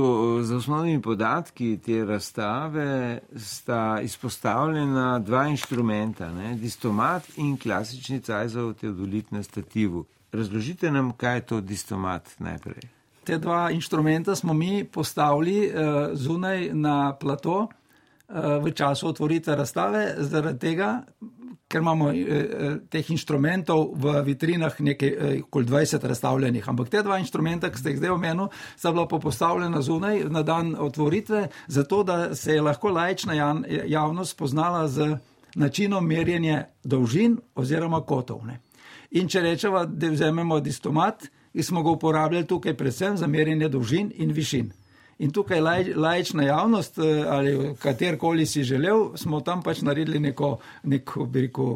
z 0.43 0.55
osnovnimi 0.55 1.01
podatki 1.01 1.77
te 1.85 2.05
razstave 2.05 3.19
sta 3.35 3.99
izpostavljena 4.01 5.19
dva 5.19 5.47
inštrumenta, 5.47 6.31
ne, 6.33 6.55
distomat 6.55 7.29
in 7.37 7.48
klasični 7.57 8.21
cajzov 8.21 8.73
teodolit 8.73 9.31
na 9.31 9.43
stativu. 9.43 10.05
Razložite 10.31 10.91
nam, 10.91 11.11
kaj 11.17 11.35
je 11.35 11.41
to 11.41 11.61
distomat 11.61 12.29
najprej. 12.39 12.81
Te 13.23 13.37
dva 13.37 13.71
inštrumenta 13.71 14.35
smo 14.35 14.53
mi 14.53 14.83
postavili 14.83 15.67
uh, 15.67 16.09
zunaj 16.13 16.69
na 16.73 17.15
plato 17.19 17.57
uh, 17.59 18.63
v 18.63 18.71
času 18.71 19.07
otvoritve 19.07 19.55
razstave, 19.55 20.15
zaradi 20.19 20.59
tega, 20.59 21.03
ker 21.69 21.81
imamo 21.81 22.09
eh, 22.11 22.17
eh, 22.17 22.77
teh 22.89 23.05
inštrumentov 23.13 23.93
v 23.93 24.21
vitrinah 24.25 24.73
nekaj 24.73 25.09
eh, 25.09 25.41
okoli 25.45 25.69
20 25.69 26.07
razstavljenih. 26.11 26.69
Ampak 26.69 26.89
te 26.89 27.03
dva 27.05 27.19
inštrumenta, 27.21 27.69
ki 27.69 27.77
ste 27.77 27.93
jih 27.93 27.99
zdaj 28.01 28.15
omenili, 28.15 28.49
sta 28.75 28.91
bila 28.91 29.05
postavljena 29.05 29.81
zunaj 29.85 30.23
na 30.33 30.41
dan 30.43 30.73
otvoritve, 30.79 31.47
zato 31.67 32.03
da 32.03 32.35
se 32.35 32.57
je 32.57 32.61
lahko 32.65 32.89
lajčna 32.89 33.37
javnost 33.85 34.33
spoznala 34.33 34.87
z 34.87 35.17
načinom 35.55 36.05
merjenja 36.05 36.63
dolžin 36.83 37.37
oziroma 37.55 38.01
kotov. 38.01 38.45
Ne. 38.45 38.59
In 39.11 39.27
če 39.27 39.41
rečemo, 39.41 39.85
da 39.85 40.09
vzamemo 40.09 40.59
distomat, 40.59 41.29
ki 41.53 41.63
smo 41.63 41.83
ga 41.83 41.89
uporabljali 41.89 42.47
tukaj 42.47 42.77
predvsem 42.77 43.17
za 43.17 43.27
merjenje 43.27 43.69
dolžin 43.69 44.11
in 44.15 44.31
višin. 44.31 44.71
In 45.19 45.33
tukaj 45.35 45.59
laj, 45.59 45.89
lajčna 45.95 46.43
javnost 46.43 46.97
eh, 46.97 47.25
ali 47.27 47.75
katerkoli 47.79 48.45
si 48.45 48.63
želel, 48.63 49.17
smo 49.17 49.41
tam 49.41 49.61
pač 49.63 49.81
naredili 49.81 50.19
neko, 50.19 50.57
neko 50.83 51.27
rekel, 51.33 51.73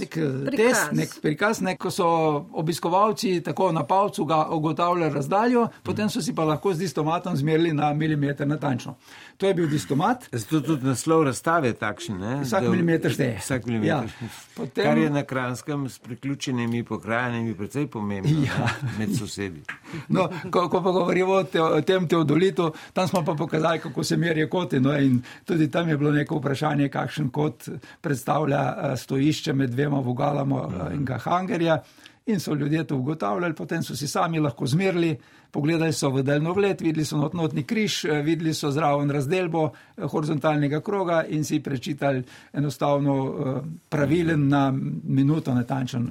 nek 0.00 0.16
eh, 0.16 0.56
test, 0.56 0.88
nek 0.92 1.14
prikaz, 1.22 1.60
neko 1.62 1.90
so 1.90 2.06
obiskovalci 2.52 3.40
tako 3.40 3.70
na 3.72 3.84
palcu 3.86 4.24
ga 4.24 4.48
ugotavljali 4.50 5.14
razdaljo, 5.14 5.68
potem 5.82 6.10
so 6.10 6.22
si 6.22 6.34
pa 6.34 6.44
lahko 6.44 6.74
z 6.74 6.78
distomatom 6.78 7.36
zmerili 7.36 7.72
na 7.72 7.92
milimeter 7.94 8.48
natančno. 8.48 8.96
To 9.36 9.46
je 9.46 9.54
bil 9.54 9.66
distomat. 9.68 10.28
Zato 10.32 10.60
tudi 10.60 10.86
naslov 10.86 11.24
razstave 11.26 11.72
takšen. 11.72 12.18
Ne? 12.18 12.34
Vsak 12.42 12.68
milimeter 12.68 13.12
šteje. 13.12 13.38
Vsak 13.40 13.66
milimeter. 13.66 14.10
Ja. 14.10 14.28
Potem... 14.56 14.84
Kar 14.84 14.98
je 14.98 15.10
na 15.10 15.22
Kranskem 15.22 15.88
s 15.88 15.98
priključenimi 15.98 16.84
pokrajinami 16.84 17.54
precej 17.54 17.86
pomembno 17.86 18.44
ja. 18.46 18.68
med 18.98 19.16
sosedi. 19.18 19.62
No, 20.08 20.28
ko, 20.50 20.68
ko 20.68 20.82
pa 20.82 20.90
govorimo 20.90 21.32
o, 21.40 21.44
te, 21.44 21.62
o 21.62 21.80
tem 21.80 22.08
teodolitu, 22.08 22.72
tam 22.92 23.08
smo 23.08 23.24
pa 23.24 23.34
pokazali, 23.34 23.80
kako 23.80 24.04
se 24.04 24.16
merijo 24.16 24.48
koti. 24.48 24.80
No, 24.80 24.94
in 24.98 25.22
tudi 25.44 25.70
tam 25.70 25.88
je 25.88 25.96
bilo 25.96 26.12
neko 26.12 26.38
vprašanje, 26.38 26.88
kakšen 26.88 27.30
kot 27.30 27.68
predstavlja 28.00 28.62
eh, 28.62 28.96
stojišče 28.96 29.52
med 29.52 29.70
dvema 29.70 30.00
vogalama 30.00 30.68
eh, 30.68 30.94
in 30.94 31.04
ga 31.04 31.18
hangerja. 31.18 31.82
In 32.26 32.40
so 32.40 32.54
ljudje 32.54 32.84
to 32.84 32.96
ugotavljali, 32.96 33.54
potem 33.54 33.82
so 33.82 33.96
si 33.96 34.08
sami 34.08 34.40
lahko 34.40 34.66
zmerili, 34.66 35.16
pogledali 35.50 35.92
so 35.92 36.10
v 36.10 36.22
daljnogled, 36.22 36.80
videli 36.80 37.04
so 37.04 37.30
notni 37.32 37.62
križ, 37.62 38.04
eh, 38.04 38.22
videli 38.22 38.54
so 38.54 38.70
zraven 38.70 39.10
razdelbo 39.10 39.64
eh, 39.70 40.04
horizontalnega 40.06 40.80
kroga 40.80 41.24
in 41.28 41.44
si 41.44 41.60
prečitali 41.60 42.22
enostavno 42.52 43.16
eh, 43.26 43.60
pravilen 43.88 44.48
na 44.48 44.72
minuto 45.04 45.54
natančen 45.54 46.10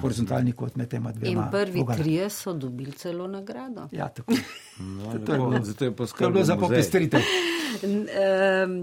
horizontalni 0.00 0.52
kot 0.52 0.76
med 0.76 0.88
tema 0.88 1.12
dvema. 1.12 1.42
In 1.42 1.50
prvi 1.50 1.80
vogana. 1.80 2.02
trije 2.02 2.30
so 2.30 2.52
dobili 2.52 2.92
celo 2.92 3.26
nagrado. 3.26 3.88
Ja, 3.92 4.08
tako. 4.08 4.32
No, 4.80 5.12
to, 5.26 5.32
je 5.32 5.38
bilo, 5.38 5.64
zato 5.64 5.84
je 5.84 5.96
poskrbelo 5.96 6.44
za 6.44 6.56
popestritev. 6.56 7.20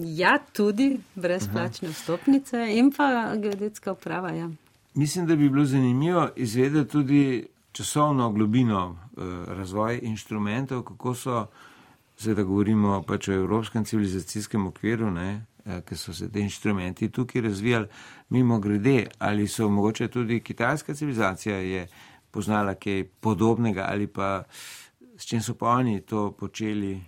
Ja, 0.05 0.39
tudi 0.53 0.97
brezplačne 1.15 1.89
vstopnice 1.89 2.67
in 2.69 2.91
pa 2.97 3.35
geodetska 3.35 3.91
uprava. 3.91 4.29
Ja. 4.29 4.49
Mislim, 4.95 5.27
da 5.27 5.35
bi 5.35 5.49
bilo 5.49 5.65
zanimivo 5.65 6.29
izvedeti 6.35 6.91
tudi 6.91 7.47
časovno 7.71 8.31
globino 8.31 8.97
eh, 8.97 9.21
razvoja 9.47 9.99
inštrumentov, 9.99 10.83
kako 10.83 11.15
so, 11.15 11.45
zdaj 12.17 12.35
da 12.35 12.43
govorimo 12.43 13.03
pač 13.03 13.27
o 13.27 13.33
evropskem 13.33 13.85
civilizacijskem 13.85 14.67
okviru, 14.67 15.11
ne, 15.11 15.45
eh, 15.65 15.81
ker 15.81 15.97
so 15.97 16.13
se 16.13 16.31
te 16.31 16.39
inštrumenti 16.39 17.09
tukaj 17.09 17.41
razvijali 17.41 17.87
mimo 18.29 18.59
grede, 18.59 19.07
ali 19.19 19.47
so 19.47 19.69
mogoče 19.69 20.07
tudi 20.07 20.39
kitajska 20.39 20.93
civilizacija 20.93 21.57
je 21.57 21.87
poznala 22.31 22.73
kaj 22.75 23.03
podobnega 23.19 23.85
ali 23.89 24.07
pa 24.07 24.43
s 25.17 25.25
čim 25.25 25.41
so 25.41 25.53
pa 25.53 25.67
oni 25.67 26.01
to 26.01 26.31
počeli. 26.31 27.01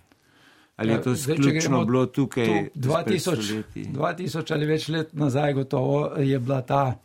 Ali 0.76 0.92
je 0.92 1.02
to 1.02 1.16
sključno 1.16 1.84
bilo 1.84 2.06
tukaj? 2.06 2.68
2000, 2.74 3.62
2000 3.74 4.52
ali 4.52 4.66
več 4.66 4.88
let 4.88 5.12
nazaj 5.12 5.52
gotovo 5.52 6.06
je 6.16 6.38
bila 6.38 6.62
ta 6.62 6.98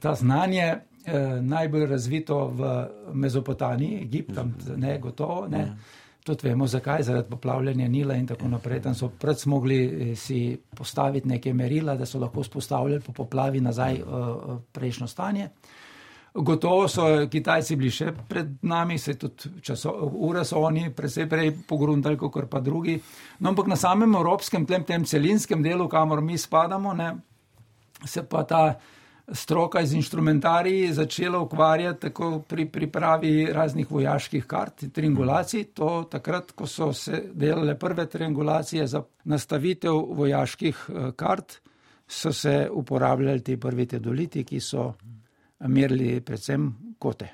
ta 0.00 0.14
znanje 0.14 0.62
eh, 0.62 1.40
najbolj 1.40 1.86
razvito 1.86 2.46
v 2.46 2.88
Mezopotamiji, 3.12 4.02
Egiptom, 4.02 4.54
ne 4.76 4.98
gotovo. 4.98 5.48
Ne. 5.48 5.58
Ja. 5.58 5.76
Tudi 6.22 6.48
vemo, 6.48 6.66
zakaj, 6.66 7.02
zaradi 7.02 7.30
poplavljanja 7.30 7.88
Nila 7.88 8.14
in 8.14 8.26
tako 8.26 8.48
naprej. 8.48 8.82
Tam 8.82 8.94
so 8.94 9.08
pred 9.08 9.38
smogli 9.38 9.78
eh, 9.84 10.16
si 10.16 10.58
postaviti 10.76 11.28
neke 11.28 11.54
merila, 11.54 11.96
da 11.96 12.06
so 12.06 12.18
lahko 12.18 12.44
spostavljali 12.44 13.00
po 13.00 13.12
poplavi 13.12 13.60
nazaj 13.60 14.02
uh, 14.02 14.58
prejšnjo 14.72 15.06
stanje. 15.06 15.48
Gotovo 16.34 16.86
so 16.88 17.04
Kitajci 17.30 17.76
bili 17.76 17.90
še 17.92 18.12
pred 18.28 18.54
nami, 18.64 18.96
se 18.98 19.18
tudi 19.20 19.50
časo, 19.60 19.92
ure 20.16 20.46
so 20.48 20.62
oni 20.64 20.86
predvsej 20.96 21.26
prej 21.28 21.50
pogrundali, 21.68 22.16
kot 22.16 22.48
pa 22.50 22.60
drugi. 22.60 22.94
No, 23.40 23.50
ampak 23.50 23.68
na 23.68 23.76
samem 23.76 24.14
evropskem, 24.14 24.64
tem, 24.66 24.84
tem 24.88 25.04
celinskem 25.04 25.62
delu, 25.62 25.88
kamor 25.92 26.22
mi 26.24 26.38
spadamo, 26.38 26.94
ne, 26.96 27.10
se 28.06 28.24
pa 28.24 28.46
ta 28.48 28.62
stroka 29.32 29.86
z 29.86 29.94
instrumentariji 29.94 30.92
začela 30.92 31.38
ukvarjati 31.38 32.00
tako 32.00 32.42
pri 32.48 32.66
pripravi 32.66 33.46
raznih 33.52 33.90
vojaških 33.90 34.46
kart, 34.46 34.84
triangulacij. 34.92 35.64
To 35.74 36.04
takrat, 36.10 36.52
ko 36.52 36.66
so 36.66 36.92
se 36.92 37.24
delale 37.34 37.78
prve 37.78 38.06
triangulacije 38.06 38.86
za 38.86 39.02
nastavitev 39.24 39.94
vojaških 39.94 40.88
eh, 40.88 41.12
kart, 41.16 41.60
so 42.08 42.32
se 42.32 42.68
uporabljali 42.72 43.42
ti 43.42 43.56
prvi 43.56 43.86
tedoliti, 43.86 44.44
ki 44.44 44.60
so 44.60 44.92
merili 45.60 46.20
predvsem 46.20 46.74
kote. 46.98 47.28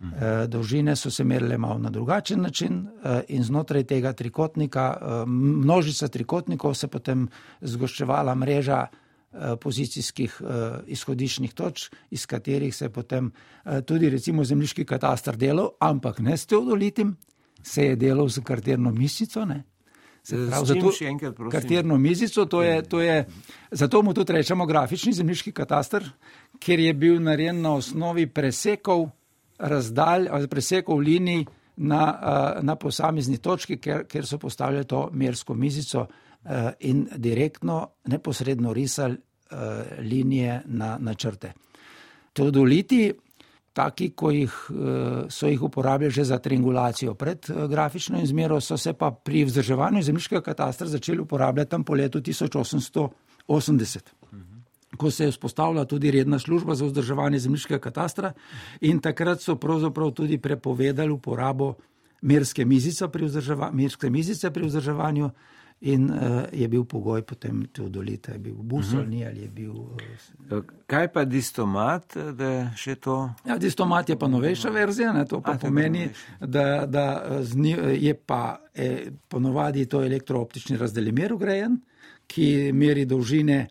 Eh, 0.00 0.46
dolžine 0.46 0.96
so 0.96 1.10
se 1.10 1.24
merile 1.24 1.58
malo 1.58 1.78
na 1.78 1.90
drugačen 1.90 2.40
način 2.40 2.86
eh, 2.86 3.20
in 3.28 3.44
znotraj 3.44 3.84
tega 3.84 4.12
trikotnika, 4.12 4.96
množica 5.26 6.08
trikotnikov 6.08 6.74
se 6.74 6.88
potem 6.88 7.28
zgoščevala 7.60 8.34
mreža 8.34 8.86
Eh, 8.86 9.09
pozicijskih 9.62 10.40
eh, 10.40 10.78
izhodiščnih 10.90 11.52
točk, 11.54 11.94
iz 12.10 12.26
katerih 12.26 12.74
se 12.74 12.88
potem 12.90 13.30
eh, 13.30 13.80
tudi 13.86 14.10
recimo 14.10 14.44
zemljiški 14.44 14.84
katastar 14.84 15.36
delal, 15.36 15.70
ampak 15.80 16.18
ne 16.18 16.36
s 16.36 16.46
teodolitim, 16.46 17.16
se 17.62 17.84
je 17.84 17.96
delal 17.96 18.28
z 18.28 18.42
karterno 18.44 18.90
misico. 18.90 19.44
Ne? 19.44 19.62
Prav, 20.30 20.64
zato, 20.64 20.90
enkrat, 21.06 21.38
karterno 21.52 21.96
mizico, 21.98 22.44
to 22.44 22.62
je, 22.62 22.82
to 22.82 23.00
je, 23.00 23.24
zato 23.70 24.02
mu 24.02 24.14
tudi 24.14 24.32
rečemo 24.32 24.66
grafični 24.66 25.12
zemljiški 25.12 25.52
katastar, 25.52 26.04
ker 26.58 26.80
je 26.80 26.92
bil 26.94 27.22
narejen 27.22 27.62
na 27.62 27.74
osnovi 27.74 28.26
presekov 28.26 29.08
razdalj, 29.58 30.28
presekov 30.50 30.98
linij 30.98 31.44
na, 31.76 32.02
na 32.62 32.76
posamezni 32.76 33.38
točki, 33.38 33.78
ker, 33.80 34.04
ker 34.04 34.26
so 34.26 34.38
postavljali 34.38 34.84
to 34.84 35.08
mersko 35.12 35.54
mizico. 35.54 36.06
Eh, 36.44 36.72
in 36.78 37.08
direktno, 37.16 37.90
neposredno 38.04 38.72
risali 38.72 39.14
eh, 39.14 39.29
linije 39.98 40.62
na, 40.66 40.98
na 41.00 41.14
črte. 41.14 41.52
Teodoliti, 42.32 43.12
taki, 43.72 44.10
ko 44.10 44.30
jih, 44.30 44.52
eh, 44.70 45.30
so 45.30 45.48
jih 45.48 45.62
uporabljali 45.62 46.10
že 46.10 46.24
za 46.24 46.38
triangulacijo 46.38 47.14
pred 47.14 47.46
grafično 47.68 48.22
izmero, 48.22 48.60
so 48.60 48.76
se 48.76 48.92
pa 48.92 49.10
pri 49.10 49.44
vzdrževanju 49.44 50.02
zemljiškega 50.02 50.40
katastra 50.40 50.86
začeli 50.86 51.20
uporabljati 51.20 51.70
tam 51.70 51.84
po 51.84 51.94
letu 51.94 52.20
1880. 52.20 53.98
Ko 54.96 55.10
se 55.10 55.24
je 55.24 55.30
vzpostavila 55.30 55.84
tudi 55.84 56.10
redna 56.10 56.38
služba 56.38 56.74
za 56.74 56.84
vzdrževanje 56.84 57.38
zemljiškega 57.38 57.78
katastra, 57.78 58.32
in 58.80 59.00
takrat 59.00 59.40
so 59.40 59.56
pravzaprav 59.56 60.10
tudi 60.10 60.38
prepovedali 60.38 61.10
uporabo 61.10 61.74
merske 62.22 62.64
mizice 62.64 63.08
pri 64.50 64.66
vzdrževanju, 64.66 65.30
In 65.80 66.10
uh, 66.10 66.44
je 66.52 66.68
bil 66.68 66.84
pogoj 66.84 67.22
potem 67.24 67.62
teodolita, 67.72 68.32
je 68.32 68.38
bil 68.38 68.54
busolni 68.54 69.16
uh 69.16 69.22
-huh. 69.22 69.30
ali 69.30 69.40
je 69.42 69.48
bil. 69.48 69.72
Uh, 69.72 70.64
Kaj 70.86 71.08
pa 71.12 71.24
distomat, 71.24 72.16
da 72.36 72.72
še 72.76 72.94
to? 72.94 73.30
Ja, 73.46 73.58
distomat 73.58 74.08
je 74.08 74.18
pa 74.18 74.28
novejša 74.28 74.70
verzija, 74.70 75.12
ne? 75.12 75.24
to 75.24 75.40
pa 75.40 75.50
A, 75.50 75.58
pomeni, 75.58 76.10
da, 76.40 76.86
da 76.86 77.36
zni, 77.42 77.76
je 78.00 78.14
pa 78.14 78.60
e, 78.74 79.10
ponovadi 79.28 79.86
to 79.86 80.04
elektrooptični 80.04 80.76
razdeljemer 80.76 81.32
ugrajen, 81.32 81.80
ki 82.26 82.72
meri 82.72 83.04
dolžine 83.04 83.68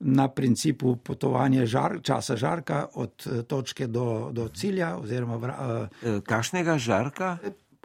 na 0.00 0.28
principu 0.28 0.96
potovanja 0.96 1.66
žar, 1.66 1.98
časa 2.02 2.36
žarka 2.36 2.86
od 2.94 3.26
točke 3.46 3.86
do, 3.86 4.30
do 4.32 4.48
cilja. 4.48 4.96
Oziroma, 4.96 5.36
uh, 5.36 6.22
Kakšnega 6.22 6.78
žarka? 6.78 7.38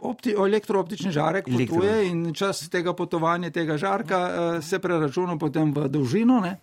Opti, 0.04 0.34
elektrooptični 0.38 1.12
žarek 1.12 1.48
Elektro. 1.48 1.76
potuje 1.76 2.06
in 2.08 2.34
čas 2.34 2.68
tega 2.70 2.94
potovanja 2.94 3.50
tega 3.50 3.76
žarka 3.76 4.20
uh, 4.20 4.64
se 4.64 4.78
preračuna 4.78 5.38
potem 5.38 5.72
v 5.74 5.88
dolžino. 5.88 6.40
Ne? 6.40 6.56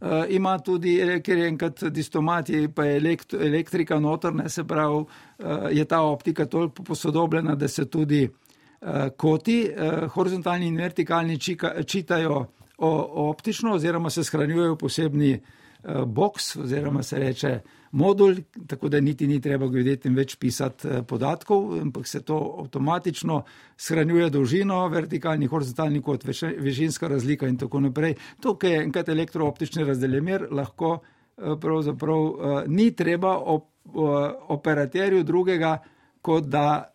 Uh, 0.00 0.24
ima 0.30 0.58
tudi, 0.58 0.98
ker 1.24 1.38
je 1.38 1.48
enkrat 1.48 1.84
distomat, 1.90 2.48
je 2.48 2.68
pa 2.70 2.86
elekt, 2.86 3.34
elektrika 3.34 3.98
notrne, 4.00 4.48
se 4.48 4.64
pravi, 4.64 5.02
uh, 5.02 5.68
je 5.70 5.84
ta 5.84 6.02
optika 6.02 6.46
toliko 6.46 6.82
posodobljena, 6.82 7.54
da 7.54 7.68
se 7.68 7.84
tudi 7.90 8.28
uh, 8.28 9.08
koti, 9.16 9.60
uh, 9.68 10.06
horizontalni 10.14 10.66
in 10.66 10.76
vertikalni, 10.76 11.38
čika, 11.38 11.82
čitajo 11.82 12.46
o 12.78 12.90
optično, 13.30 13.74
oziroma 13.74 14.10
se 14.10 14.24
shranjujejo 14.24 14.74
v 14.74 14.78
posebni 14.78 15.32
uh, 15.34 15.57
box, 16.06 16.56
oziroma 16.56 17.02
se 17.02 17.18
reče 17.18 17.60
modul, 17.90 18.34
tako 18.66 18.88
da 18.88 19.00
niti 19.00 19.26
ni 19.26 19.40
treba 19.40 19.66
gledeti 19.66 20.08
in 20.08 20.16
več 20.16 20.36
pisati 20.36 20.88
eh, 20.88 21.02
podatkov, 21.02 21.72
ampak 21.80 22.06
se 22.06 22.20
to 22.22 22.38
avtomatično 22.62 23.42
shranjuje 23.76 24.30
dolžino, 24.30 24.82
vertikalni, 24.92 25.46
horizontalni 25.46 26.02
kot 26.02 26.24
višinska 26.58 27.08
razlika 27.08 27.48
in 27.48 27.56
tako 27.58 27.80
naprej. 27.80 28.16
To, 28.40 28.56
kar 28.58 28.70
je 28.70 28.82
enkrat 28.82 29.08
elektrooptični 29.08 29.84
razdeljemer, 29.88 30.48
lahko 30.50 30.98
eh, 30.98 31.54
pravzaprav 31.60 32.66
ni 32.66 32.90
treba 32.92 33.36
op, 33.38 33.70
operaterju 33.88 35.22
drugega, 35.24 35.78
kot 36.20 36.44
da 36.52 36.92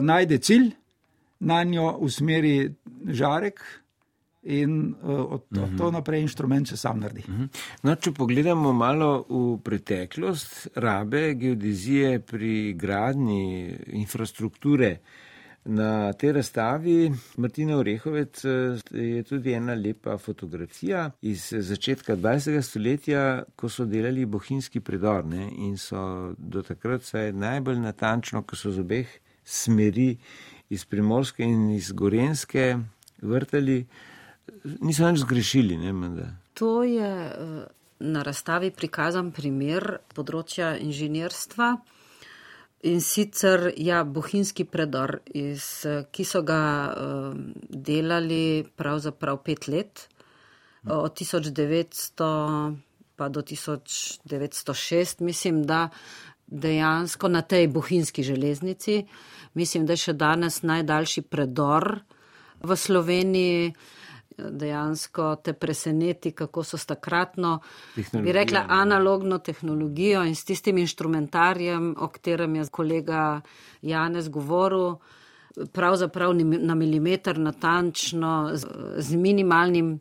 najde 0.00 0.36
cilj, 0.38 0.68
na 1.40 1.64
njo 1.64 1.88
usmeri 2.06 2.70
žarek, 3.10 3.60
in 4.46 4.94
uh, 5.02 5.10
od, 5.10 5.32
od 5.32 5.42
uh 5.50 5.58
-huh. 5.58 5.78
to 5.78 5.84
mhm. 5.84 5.92
naprej 5.92 6.20
inštrument 6.20 6.68
se 6.68 6.76
sam 6.76 7.00
naredi. 7.00 7.22
Uh 7.28 7.34
mhm. 7.34 7.42
-huh. 7.42 7.48
no, 7.82 7.94
če 7.94 8.12
pogledamo 8.12 8.72
malo 8.72 9.24
v 9.28 9.58
preteklost, 9.64 10.68
rabe 10.74 11.34
geodezije 11.34 12.20
pri 12.20 12.72
gradni 12.72 13.76
infrastrukture. 13.86 14.98
Na 15.66 16.12
tej 16.12 16.32
razstavi 16.32 17.12
Martina 17.36 17.76
Orehovec 17.76 18.44
eh, 18.44 18.78
je 18.90 19.22
tudi 19.22 19.52
ena 19.52 19.74
lepa 19.74 20.18
fotografija 20.18 21.10
iz 21.22 21.52
začetka 21.58 22.16
20. 22.16 22.62
stoletja, 22.62 23.42
ko 23.56 23.68
so 23.68 23.84
delali 23.84 24.26
bohinjski 24.26 24.80
predor 24.80 25.24
ne? 25.24 25.50
in 25.56 25.78
so 25.78 26.34
do 26.38 26.62
takrat 26.62 27.02
vsaj 27.02 27.32
najbolj 27.32 27.78
natančno, 27.78 28.42
ko 28.42 28.56
so 28.56 28.70
z 28.70 28.80
obeh 28.80 29.06
smeri 29.44 30.16
iz 30.70 30.84
Primorske 30.84 31.42
in 31.42 31.70
iz 31.70 31.92
Gorenske 31.92 32.78
vrtali 33.22 33.86
niso 34.80 35.10
nič 35.10 35.24
zgrešili. 35.24 35.76
Ne, 35.76 35.92
to 36.54 36.82
je 36.82 37.12
eh, 37.26 37.66
na 38.00 38.22
razstavi 38.22 38.70
prikazan 38.70 39.32
primer 39.32 40.00
področja 40.14 40.76
inženirstva. 40.78 41.74
In 42.86 43.00
sicer 43.00 43.72
ja, 43.80 44.04
bohinjski 44.04 44.66
predor, 44.68 45.18
iz, 45.34 45.86
ki 46.12 46.24
so 46.28 46.42
ga 46.46 46.60
uh, 46.92 47.32
delali 47.66 48.62
pravzaprav 48.78 49.40
pet 49.42 49.66
let, 49.72 50.04
od 50.84 51.16
1900 51.18 52.76
pa 53.16 53.28
do 53.28 53.42
1906, 53.42 55.20
mislim, 55.24 55.64
da 55.66 55.88
dejansko 56.46 57.28
na 57.28 57.42
tej 57.42 57.66
bohinski 57.68 58.22
železnici. 58.22 59.06
Mislim, 59.54 59.86
da 59.86 59.92
je 59.96 60.04
še 60.04 60.12
danes 60.12 60.62
najdaljši 60.62 61.22
predor 61.22 62.00
v 62.62 62.76
Sloveniji. 62.76 63.72
Dejansko 64.36 65.36
te 65.36 65.52
preseneti, 65.52 66.30
kako 66.36 66.64
so 66.64 66.76
s 66.76 66.86
takratno, 66.86 67.58
bi 67.96 68.32
rekla, 68.32 68.66
analogno 68.68 69.38
tehnologijo 69.38 70.24
in 70.24 70.34
s 70.36 70.44
tistim 70.44 70.78
inštrumentarjem, 70.78 71.94
o 71.98 72.08
katerem 72.08 72.56
je 72.56 72.66
kolega 72.70 73.40
Janez 73.82 74.28
govoril, 74.28 74.96
pravzaprav 75.72 76.34
na 76.36 76.74
milimeter 76.74 77.38
natančno, 77.38 78.50
z, 78.54 78.66
z 78.98 79.16
minimalnim 79.16 80.00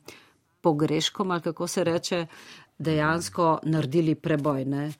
pogreškom, 0.62 1.32
ali 1.32 1.42
kako 1.42 1.68
se 1.68 1.84
reče, 1.84 2.26
dejansko 2.78 3.60
naredili 3.64 4.16
preboj. 4.16 4.66
Ne? 4.66 4.92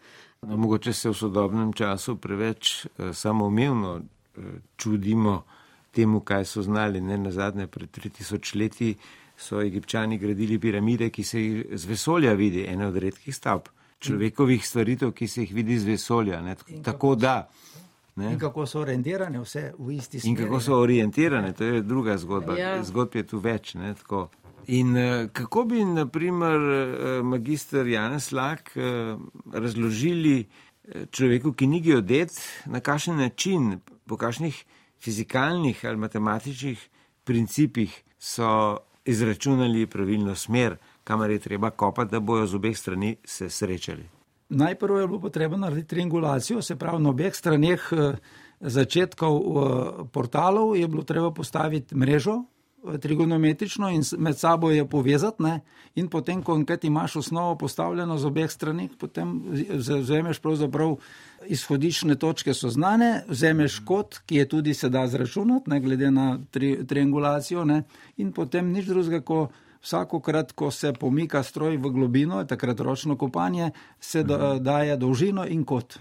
No, 0.42 0.58
mogoče 0.58 0.94
se 0.94 1.10
v 1.10 1.14
sodobnem 1.14 1.74
času 1.74 2.16
preveč 2.16 2.86
eh, 2.86 3.14
samoumevno 3.14 4.00
eh, 4.00 4.42
čudimo 4.78 5.44
temu, 5.92 6.20
kaj 6.20 6.46
so 6.46 6.62
znali. 6.62 7.02
Ne 7.02 7.18
na 7.18 7.32
zadnje, 7.32 7.68
pred 7.68 7.90
3000 7.90 8.60
leti 8.60 8.96
so 9.38 9.62
egipčani 9.62 10.18
gradili 10.18 10.60
piramide, 10.60 11.10
ki 11.10 11.24
se 11.24 11.42
jih 11.42 11.66
z 11.72 11.86
vesolja 11.86 12.34
vidi, 12.34 12.66
ena 12.68 12.88
od 12.88 12.98
redkih 12.98 13.36
stavb, 13.36 13.70
človekovih 14.00 14.68
stvaritev, 14.68 15.12
ki 15.12 15.28
se 15.28 15.42
jih 15.42 15.54
vidi 15.54 15.80
z 15.80 15.90
vesolja. 15.92 16.42
Ne, 16.42 16.56
tako 16.84 17.16
da. 17.16 17.48
Ne? 18.16 18.32
In 18.32 18.40
kako 18.40 18.66
so 18.66 18.80
orientirane 18.80 19.42
vse 19.44 19.74
v 19.78 19.98
isti 19.98 20.20
smeri. 20.20 20.32
In 20.32 20.38
kako 20.44 20.60
so 20.60 20.80
orientirane, 20.80 21.54
to 21.54 21.64
je 21.64 21.82
druga 21.82 22.18
zgodba. 22.18 22.58
Ja. 22.58 22.78
Zgodb 22.84 23.16
je 23.16 23.24
tu 23.28 23.40
več. 23.44 23.76
Ne, 23.76 23.94
In 24.68 24.96
uh, 24.98 25.28
kako 25.34 25.66
bi, 25.70 25.84
naprimer, 25.86 26.56
uh, 26.58 27.26
magistr 27.26 27.86
Janez 27.88 28.32
Lak 28.32 28.72
uh, 28.76 29.20
razložili 29.54 30.46
človeku, 31.12 31.54
ki 31.54 31.68
ni 31.68 31.82
geodet, 31.82 32.34
na 32.66 32.80
kakšen 32.80 33.18
način, 33.18 33.80
po 34.06 34.18
kakšnih 34.18 34.58
fizikalnih 35.02 35.86
ali 35.86 35.98
matematičnih 35.98 36.90
principih 37.24 38.04
so 38.20 38.78
izračunali 39.06 39.88
pravilno 39.88 40.36
smer, 40.36 40.78
kamor 41.04 41.32
je 41.32 41.40
treba 41.40 41.70
kopati, 41.70 42.12
da 42.12 42.20
bojo 42.20 42.48
z 42.48 42.56
obeh 42.56 42.78
strani 42.78 43.16
se 43.24 43.50
srečali. 43.50 44.10
Najprej 44.50 45.02
je 45.02 45.08
bilo 45.08 45.20
potrebno 45.20 45.58
narediti 45.58 45.88
triangulacijo, 45.88 46.62
se 46.62 46.76
pravi 46.76 47.04
na 47.04 47.10
obeh 47.10 47.36
straneh 47.36 47.90
začetkov 48.60 49.42
portalov 50.12 50.76
je 50.78 50.88
bilo 50.88 51.04
treba 51.04 51.32
postaviti 51.32 51.96
mrežo, 51.96 52.44
trigonometrično 53.02 53.90
in 53.90 54.04
med 54.18 54.38
sabo 54.38 54.72
je 54.72 54.88
povezati. 54.90 55.44
Ne? 55.44 55.60
In 55.96 56.08
potem, 56.08 56.44
ko 56.44 56.60
imaš 56.82 57.16
osnovo 57.16 57.56
postavljeno 57.56 58.18
z 58.18 58.26
obeh 58.26 58.52
strani, 58.52 58.90
potem 59.00 59.42
vzameš 59.70 60.40
pravzaprav 60.40 60.96
izhodišne 61.48 62.16
točke, 62.16 62.54
so 62.54 62.70
znane, 62.70 63.24
vzameš 63.28 63.80
kot, 63.86 64.20
ki 64.26 64.36
je 64.36 64.48
tudi 64.50 64.74
se 64.74 64.90
da 64.90 65.08
zračunati, 65.08 65.70
ne 65.70 65.80
glede 65.80 66.12
na 66.12 66.40
tri, 66.52 66.88
triangulacijo, 66.88 67.66
ne? 67.66 67.84
in 68.18 68.32
potem 68.32 68.72
nič 68.72 68.86
drugega, 68.86 69.22
ko 69.22 69.48
vsakokrat, 69.86 70.52
ko 70.52 70.72
se 70.72 70.94
pomika 70.94 71.44
stroj 71.44 71.78
v 71.78 71.90
globino, 71.94 72.44
takrat 72.44 72.80
ročno 72.80 73.18
kopanje, 73.18 73.72
se 74.00 74.24
da, 74.24 74.58
daje 74.60 74.98
dolžino 74.98 75.46
in 75.48 75.64
kot. 75.64 76.00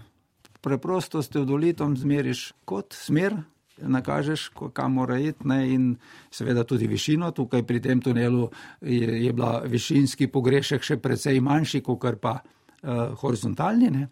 Preprosto 0.61 1.23
s 1.23 1.29
teodolitom 1.29 1.97
zmeriš 1.97 2.53
kot, 2.65 2.97
smer, 2.97 3.37
nakažeš, 3.83 4.51
kam 4.73 4.93
mora 4.93 5.19
iti, 5.19 5.49
ne, 5.49 5.75
in 5.75 5.87
seveda 6.31 6.65
tudi 6.65 6.87
višino. 6.87 7.31
Tukaj 7.31 7.63
pri 7.63 7.81
tem 7.81 8.01
tunelu 8.01 8.49
je, 8.81 9.25
je 9.25 9.33
bila 9.33 9.63
višinski 9.67 10.29
pogrešek 10.29 10.83
še 10.83 10.99
precej 11.03 11.41
manjši, 11.41 11.81
kot 11.81 12.21
pa 12.21 12.39
uh, 12.39 13.17
horizontalni. 13.21 13.91
Ne. 13.91 14.09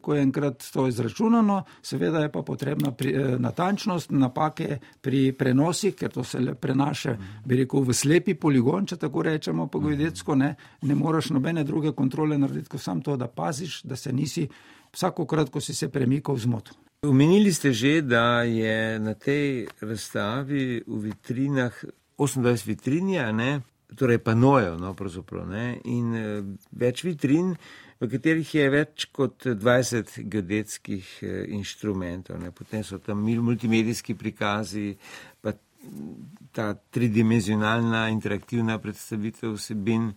Ko 0.00 0.14
je 0.14 0.22
enkrat 0.22 0.62
to 0.72 0.86
izračunano, 0.88 1.64
seveda 1.82 2.22
je 2.22 2.30
pa 2.32 2.42
potrebna 2.46 2.92
pri, 2.94 3.12
eh, 3.12 3.32
natančnost, 3.38 4.12
napake 4.14 4.78
pri 5.00 5.32
prenosih, 5.32 5.96
ker 5.98 6.12
to 6.14 6.24
se 6.24 6.38
le 6.40 6.54
prenaša, 6.54 7.16
bi 7.44 7.56
rekel, 7.56 7.82
v 7.82 7.92
slepi 7.92 8.34
poligon, 8.34 8.86
če 8.86 8.96
tako 8.96 9.22
rečemo, 9.26 9.66
pogovedecko, 9.66 10.36
ne, 10.38 10.54
ne 10.82 10.94
moreš 10.94 11.32
nobene 11.34 11.64
druge 11.64 11.92
kontrole 11.92 12.38
narediti, 12.38 12.70
kot 12.70 12.80
samo 12.80 13.02
to, 13.02 13.16
da 13.16 13.26
paziš, 13.26 13.82
da 13.82 13.96
se 13.96 14.12
nisi 14.12 14.46
vsakokrat, 14.92 15.50
ko 15.50 15.60
si 15.60 15.74
se 15.74 15.88
premikal, 15.88 16.36
zmotil. 16.36 16.76
Omenili 17.06 17.52
ste 17.54 17.72
že, 17.72 18.02
da 18.02 18.42
je 18.42 18.98
na 18.98 19.14
tej 19.14 19.68
razstavi 19.80 20.82
v 20.86 21.00
vitrinah 21.10 21.74
28 22.18 22.66
vitrinja, 22.66 23.32
ne? 23.32 23.60
torej 23.96 24.18
panojev, 24.18 24.76
no, 24.76 24.96
ne? 25.48 25.78
in 25.84 26.14
eh, 26.14 26.42
več 26.76 27.04
vitrin, 27.06 27.54
v 27.98 28.08
katerih 28.10 28.50
je 28.54 28.66
več 28.70 29.06
kot 29.14 29.46
20 29.48 30.28
geodetskih 30.28 31.06
eh, 31.22 31.46
inštrumentov. 31.56 32.36
Ne? 32.42 32.50
Potem 32.52 32.84
so 32.84 32.98
tam 32.98 33.24
multimedijski 33.24 34.14
prikazi, 34.14 34.92
pa 35.40 35.54
ta 36.52 36.74
tridimenzionalna 36.74 38.08
interaktivna 38.12 38.78
predstavitev 38.82 39.54
vsebin. 39.56 40.12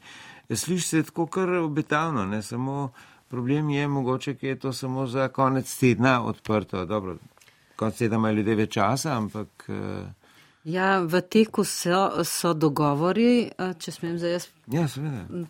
Sliši 0.49 0.87
se 0.87 1.03
tako 1.07 1.29
kar 1.31 1.53
obetavno, 1.61 2.25
ne 2.25 2.41
samo. 2.41 2.91
Problem 3.31 3.69
je 3.69 3.87
mogoče, 3.87 4.33
da 4.33 4.47
je 4.47 4.59
to 4.59 4.73
samo 4.73 5.07
za 5.07 5.27
konec 5.27 5.77
tedna 5.79 6.25
odprto. 6.25 6.85
Dobro, 6.85 7.15
konec 7.75 7.97
tedna 7.97 8.17
imajo 8.17 8.35
ljudje 8.35 8.55
več 8.55 8.73
časa, 8.73 9.13
ampak. 9.17 9.67
Uh... 9.67 9.77
Ja, 10.67 10.99
v 10.99 11.21
teku 11.21 11.63
so, 11.63 12.25
so 12.27 12.51
dogovori, 12.53 13.47
eh, 13.47 13.71
če 13.79 13.91
smem 13.95 14.17
zdaj 14.19 14.35
jaz 14.35 14.47
ja, 14.67 14.83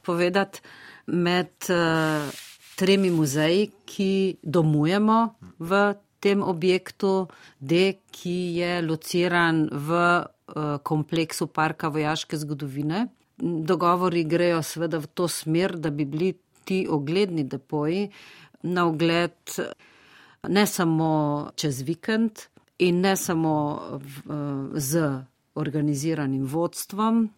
povedati, 0.05 0.61
med 1.07 1.71
uh, 1.73 2.29
tremi 2.77 3.09
muzeji, 3.09 3.71
ki 3.85 4.37
domujemo 4.43 5.17
v 5.59 5.81
tem 6.21 6.45
objektu, 6.45 7.25
D, 7.57 7.81
ki 8.13 8.37
je 8.59 8.77
lociran 8.85 9.65
v 9.73 10.05
uh, 10.21 10.77
kompleksu 10.85 11.49
Parka 11.49 11.89
vojaške 11.89 12.37
zgodovine. 12.37 13.07
Dogovori 13.41 14.23
grejo 14.29 14.61
seveda 14.61 15.01
v 15.01 15.09
to 15.17 15.25
smer, 15.27 15.79
da 15.81 15.89
bi 15.89 16.05
bili 16.05 16.31
ti 16.65 16.87
ogledni 16.89 17.43
depoji 17.43 18.09
na 18.63 18.85
ogled 18.87 19.57
ne 20.47 20.65
samo 20.67 21.11
čez 21.55 21.81
vikend 21.81 22.31
in 22.77 23.01
ne 23.01 23.15
samo 23.15 23.81
z 24.73 25.23
organiziranim 25.55 26.45
vodstvom, 26.45 27.29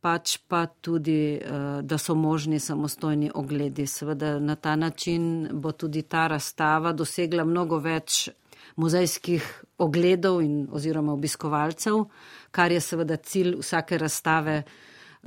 pač 0.00 0.38
pa 0.48 0.66
tudi, 0.66 1.40
da 1.82 1.98
so 1.98 2.14
možni 2.14 2.58
samostojni 2.60 3.30
ogledi. 3.34 3.86
Seveda 3.86 4.38
na 4.38 4.56
ta 4.56 4.76
način 4.76 5.48
bo 5.52 5.72
tudi 5.72 6.02
ta 6.02 6.26
razstava 6.26 6.92
dosegla 6.92 7.44
mnogo 7.44 7.78
več 7.78 8.28
muzejskih 8.76 9.46
ogledov 9.78 10.42
in 10.42 10.68
oziroma 10.72 11.12
obiskovalcev, 11.12 12.04
kar 12.50 12.72
je 12.72 12.80
seveda 12.80 13.16
cilj 13.16 13.56
vsake 13.58 13.98
razstave 13.98 14.62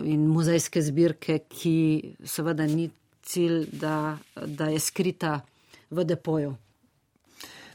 in 0.03 0.27
muzejske 0.27 0.81
zbirke, 0.81 1.39
ki 1.49 2.15
seveda 2.23 2.67
ni 2.67 2.89
cilj, 3.21 3.65
da, 3.71 4.17
da 4.35 4.65
je 4.65 4.79
skrita 4.79 5.39
v 5.89 6.03
depoju. 6.03 6.55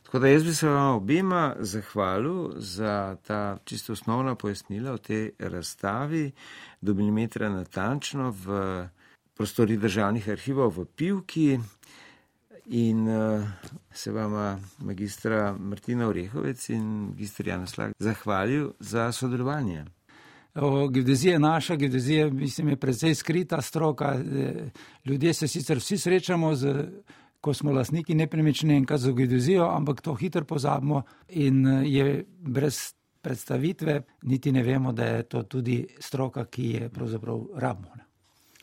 Tako 0.06 0.18
da 0.18 0.28
jaz 0.28 0.44
bi 0.44 0.54
se 0.54 0.68
vam 0.68 0.96
obima 0.96 1.54
zahvalil 1.58 2.50
za 2.56 3.16
ta 3.26 3.58
čisto 3.64 3.92
osnovna 3.92 4.34
pojasnila 4.34 4.92
o 4.92 4.98
tej 4.98 5.30
razstavi 5.38 6.30
do 6.80 6.94
milimetra 6.94 7.48
natančno 7.48 8.30
v 8.30 8.86
prostori 9.36 9.76
državnih 9.76 10.28
arhivov 10.28 10.78
v 10.78 10.84
Pivki 10.84 11.58
in 12.66 13.08
uh, 13.08 13.44
se 13.92 14.12
vama 14.12 14.58
magistra 14.78 15.56
Martina 15.58 16.08
Orehovec 16.08 16.68
in 16.68 16.84
magistra 17.10 17.50
Jana 17.50 17.66
Slag 17.66 17.92
zahvalil 17.98 18.72
za 18.80 19.12
sodelovanje. 19.12 19.84
Geodezija 20.90 21.32
je 21.32 21.38
naša, 21.38 21.76
geodezija 21.76 22.30
mislim, 22.30 22.68
je 22.68 22.76
precej 22.76 23.14
skrita 23.14 23.60
stroka. 23.60 24.14
E, 24.14 24.70
ljudje 25.04 25.34
se 25.34 25.48
sicer 25.48 25.78
vsi 25.78 25.98
srečamo, 25.98 26.54
z, 26.54 26.74
ko 27.40 27.54
smo 27.54 27.72
lasniki 27.72 28.14
nepremične 28.14 28.76
enkrat 28.76 29.00
za 29.00 29.12
geodezijo, 29.12 29.68
ampak 29.68 30.00
to 30.00 30.14
hitro 30.14 30.44
pozabimo 30.44 31.02
in 31.28 31.66
e, 31.66 31.82
je 31.88 32.24
brez 32.38 32.94
predstavitve, 33.20 34.02
niti 34.22 34.52
ne 34.52 34.62
vemo, 34.62 34.92
da 34.92 35.04
je 35.04 35.22
to 35.22 35.42
tudi 35.42 35.86
stroka, 35.98 36.44
ki 36.44 36.70
je 36.70 36.88
pravzaprav 36.88 37.40
rabno. 37.56 37.88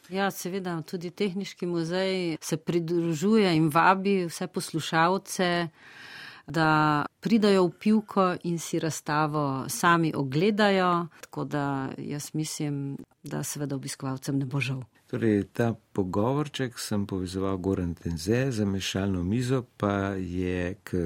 Ja, 0.10 0.32
seveda, 0.32 0.82
tudi 0.82 1.12
tehnički 1.12 1.66
muzej 1.66 2.38
se 2.42 2.58
pridružuje 2.58 3.56
in 3.56 3.70
vabi 3.70 4.26
vse 4.26 4.48
poslušalce 4.48 5.68
da 6.48 7.06
pridajo 7.20 7.68
v 7.68 7.72
pivko 7.80 8.36
in 8.44 8.60
si 8.60 8.80
razstavo 8.80 9.66
sami 9.70 10.14
ogledajo. 10.16 11.08
Tako 11.22 11.44
da 11.44 11.90
jaz 11.98 12.30
mislim, 12.34 12.98
da 13.24 13.44
seveda 13.44 13.76
obiskovalcem 13.76 14.38
ne 14.38 14.46
bo 14.46 14.60
žal. 14.60 14.84
Torej, 15.08 15.44
ta 15.54 15.74
pogovorček 15.94 16.80
sem 16.80 17.06
povezoval 17.06 17.58
Goran 17.58 17.94
Tenze 17.94 18.52
za 18.52 18.66
mešalno 18.66 19.24
mizo, 19.24 19.64
pa 19.78 20.18
je 20.18 20.76
k 20.84 20.98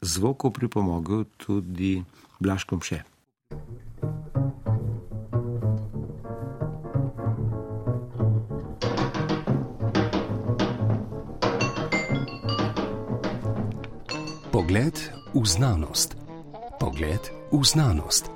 zvoku 0.00 0.50
pripomogel 0.50 1.24
tudi 1.36 2.04
Blaškom 2.40 2.82
še. 2.82 3.02
Pogled 14.56 15.12
v 15.34 15.44
znanost. 15.44 16.16
Pogled 16.80 17.20
v 17.52 17.64
znanost. 17.64 18.35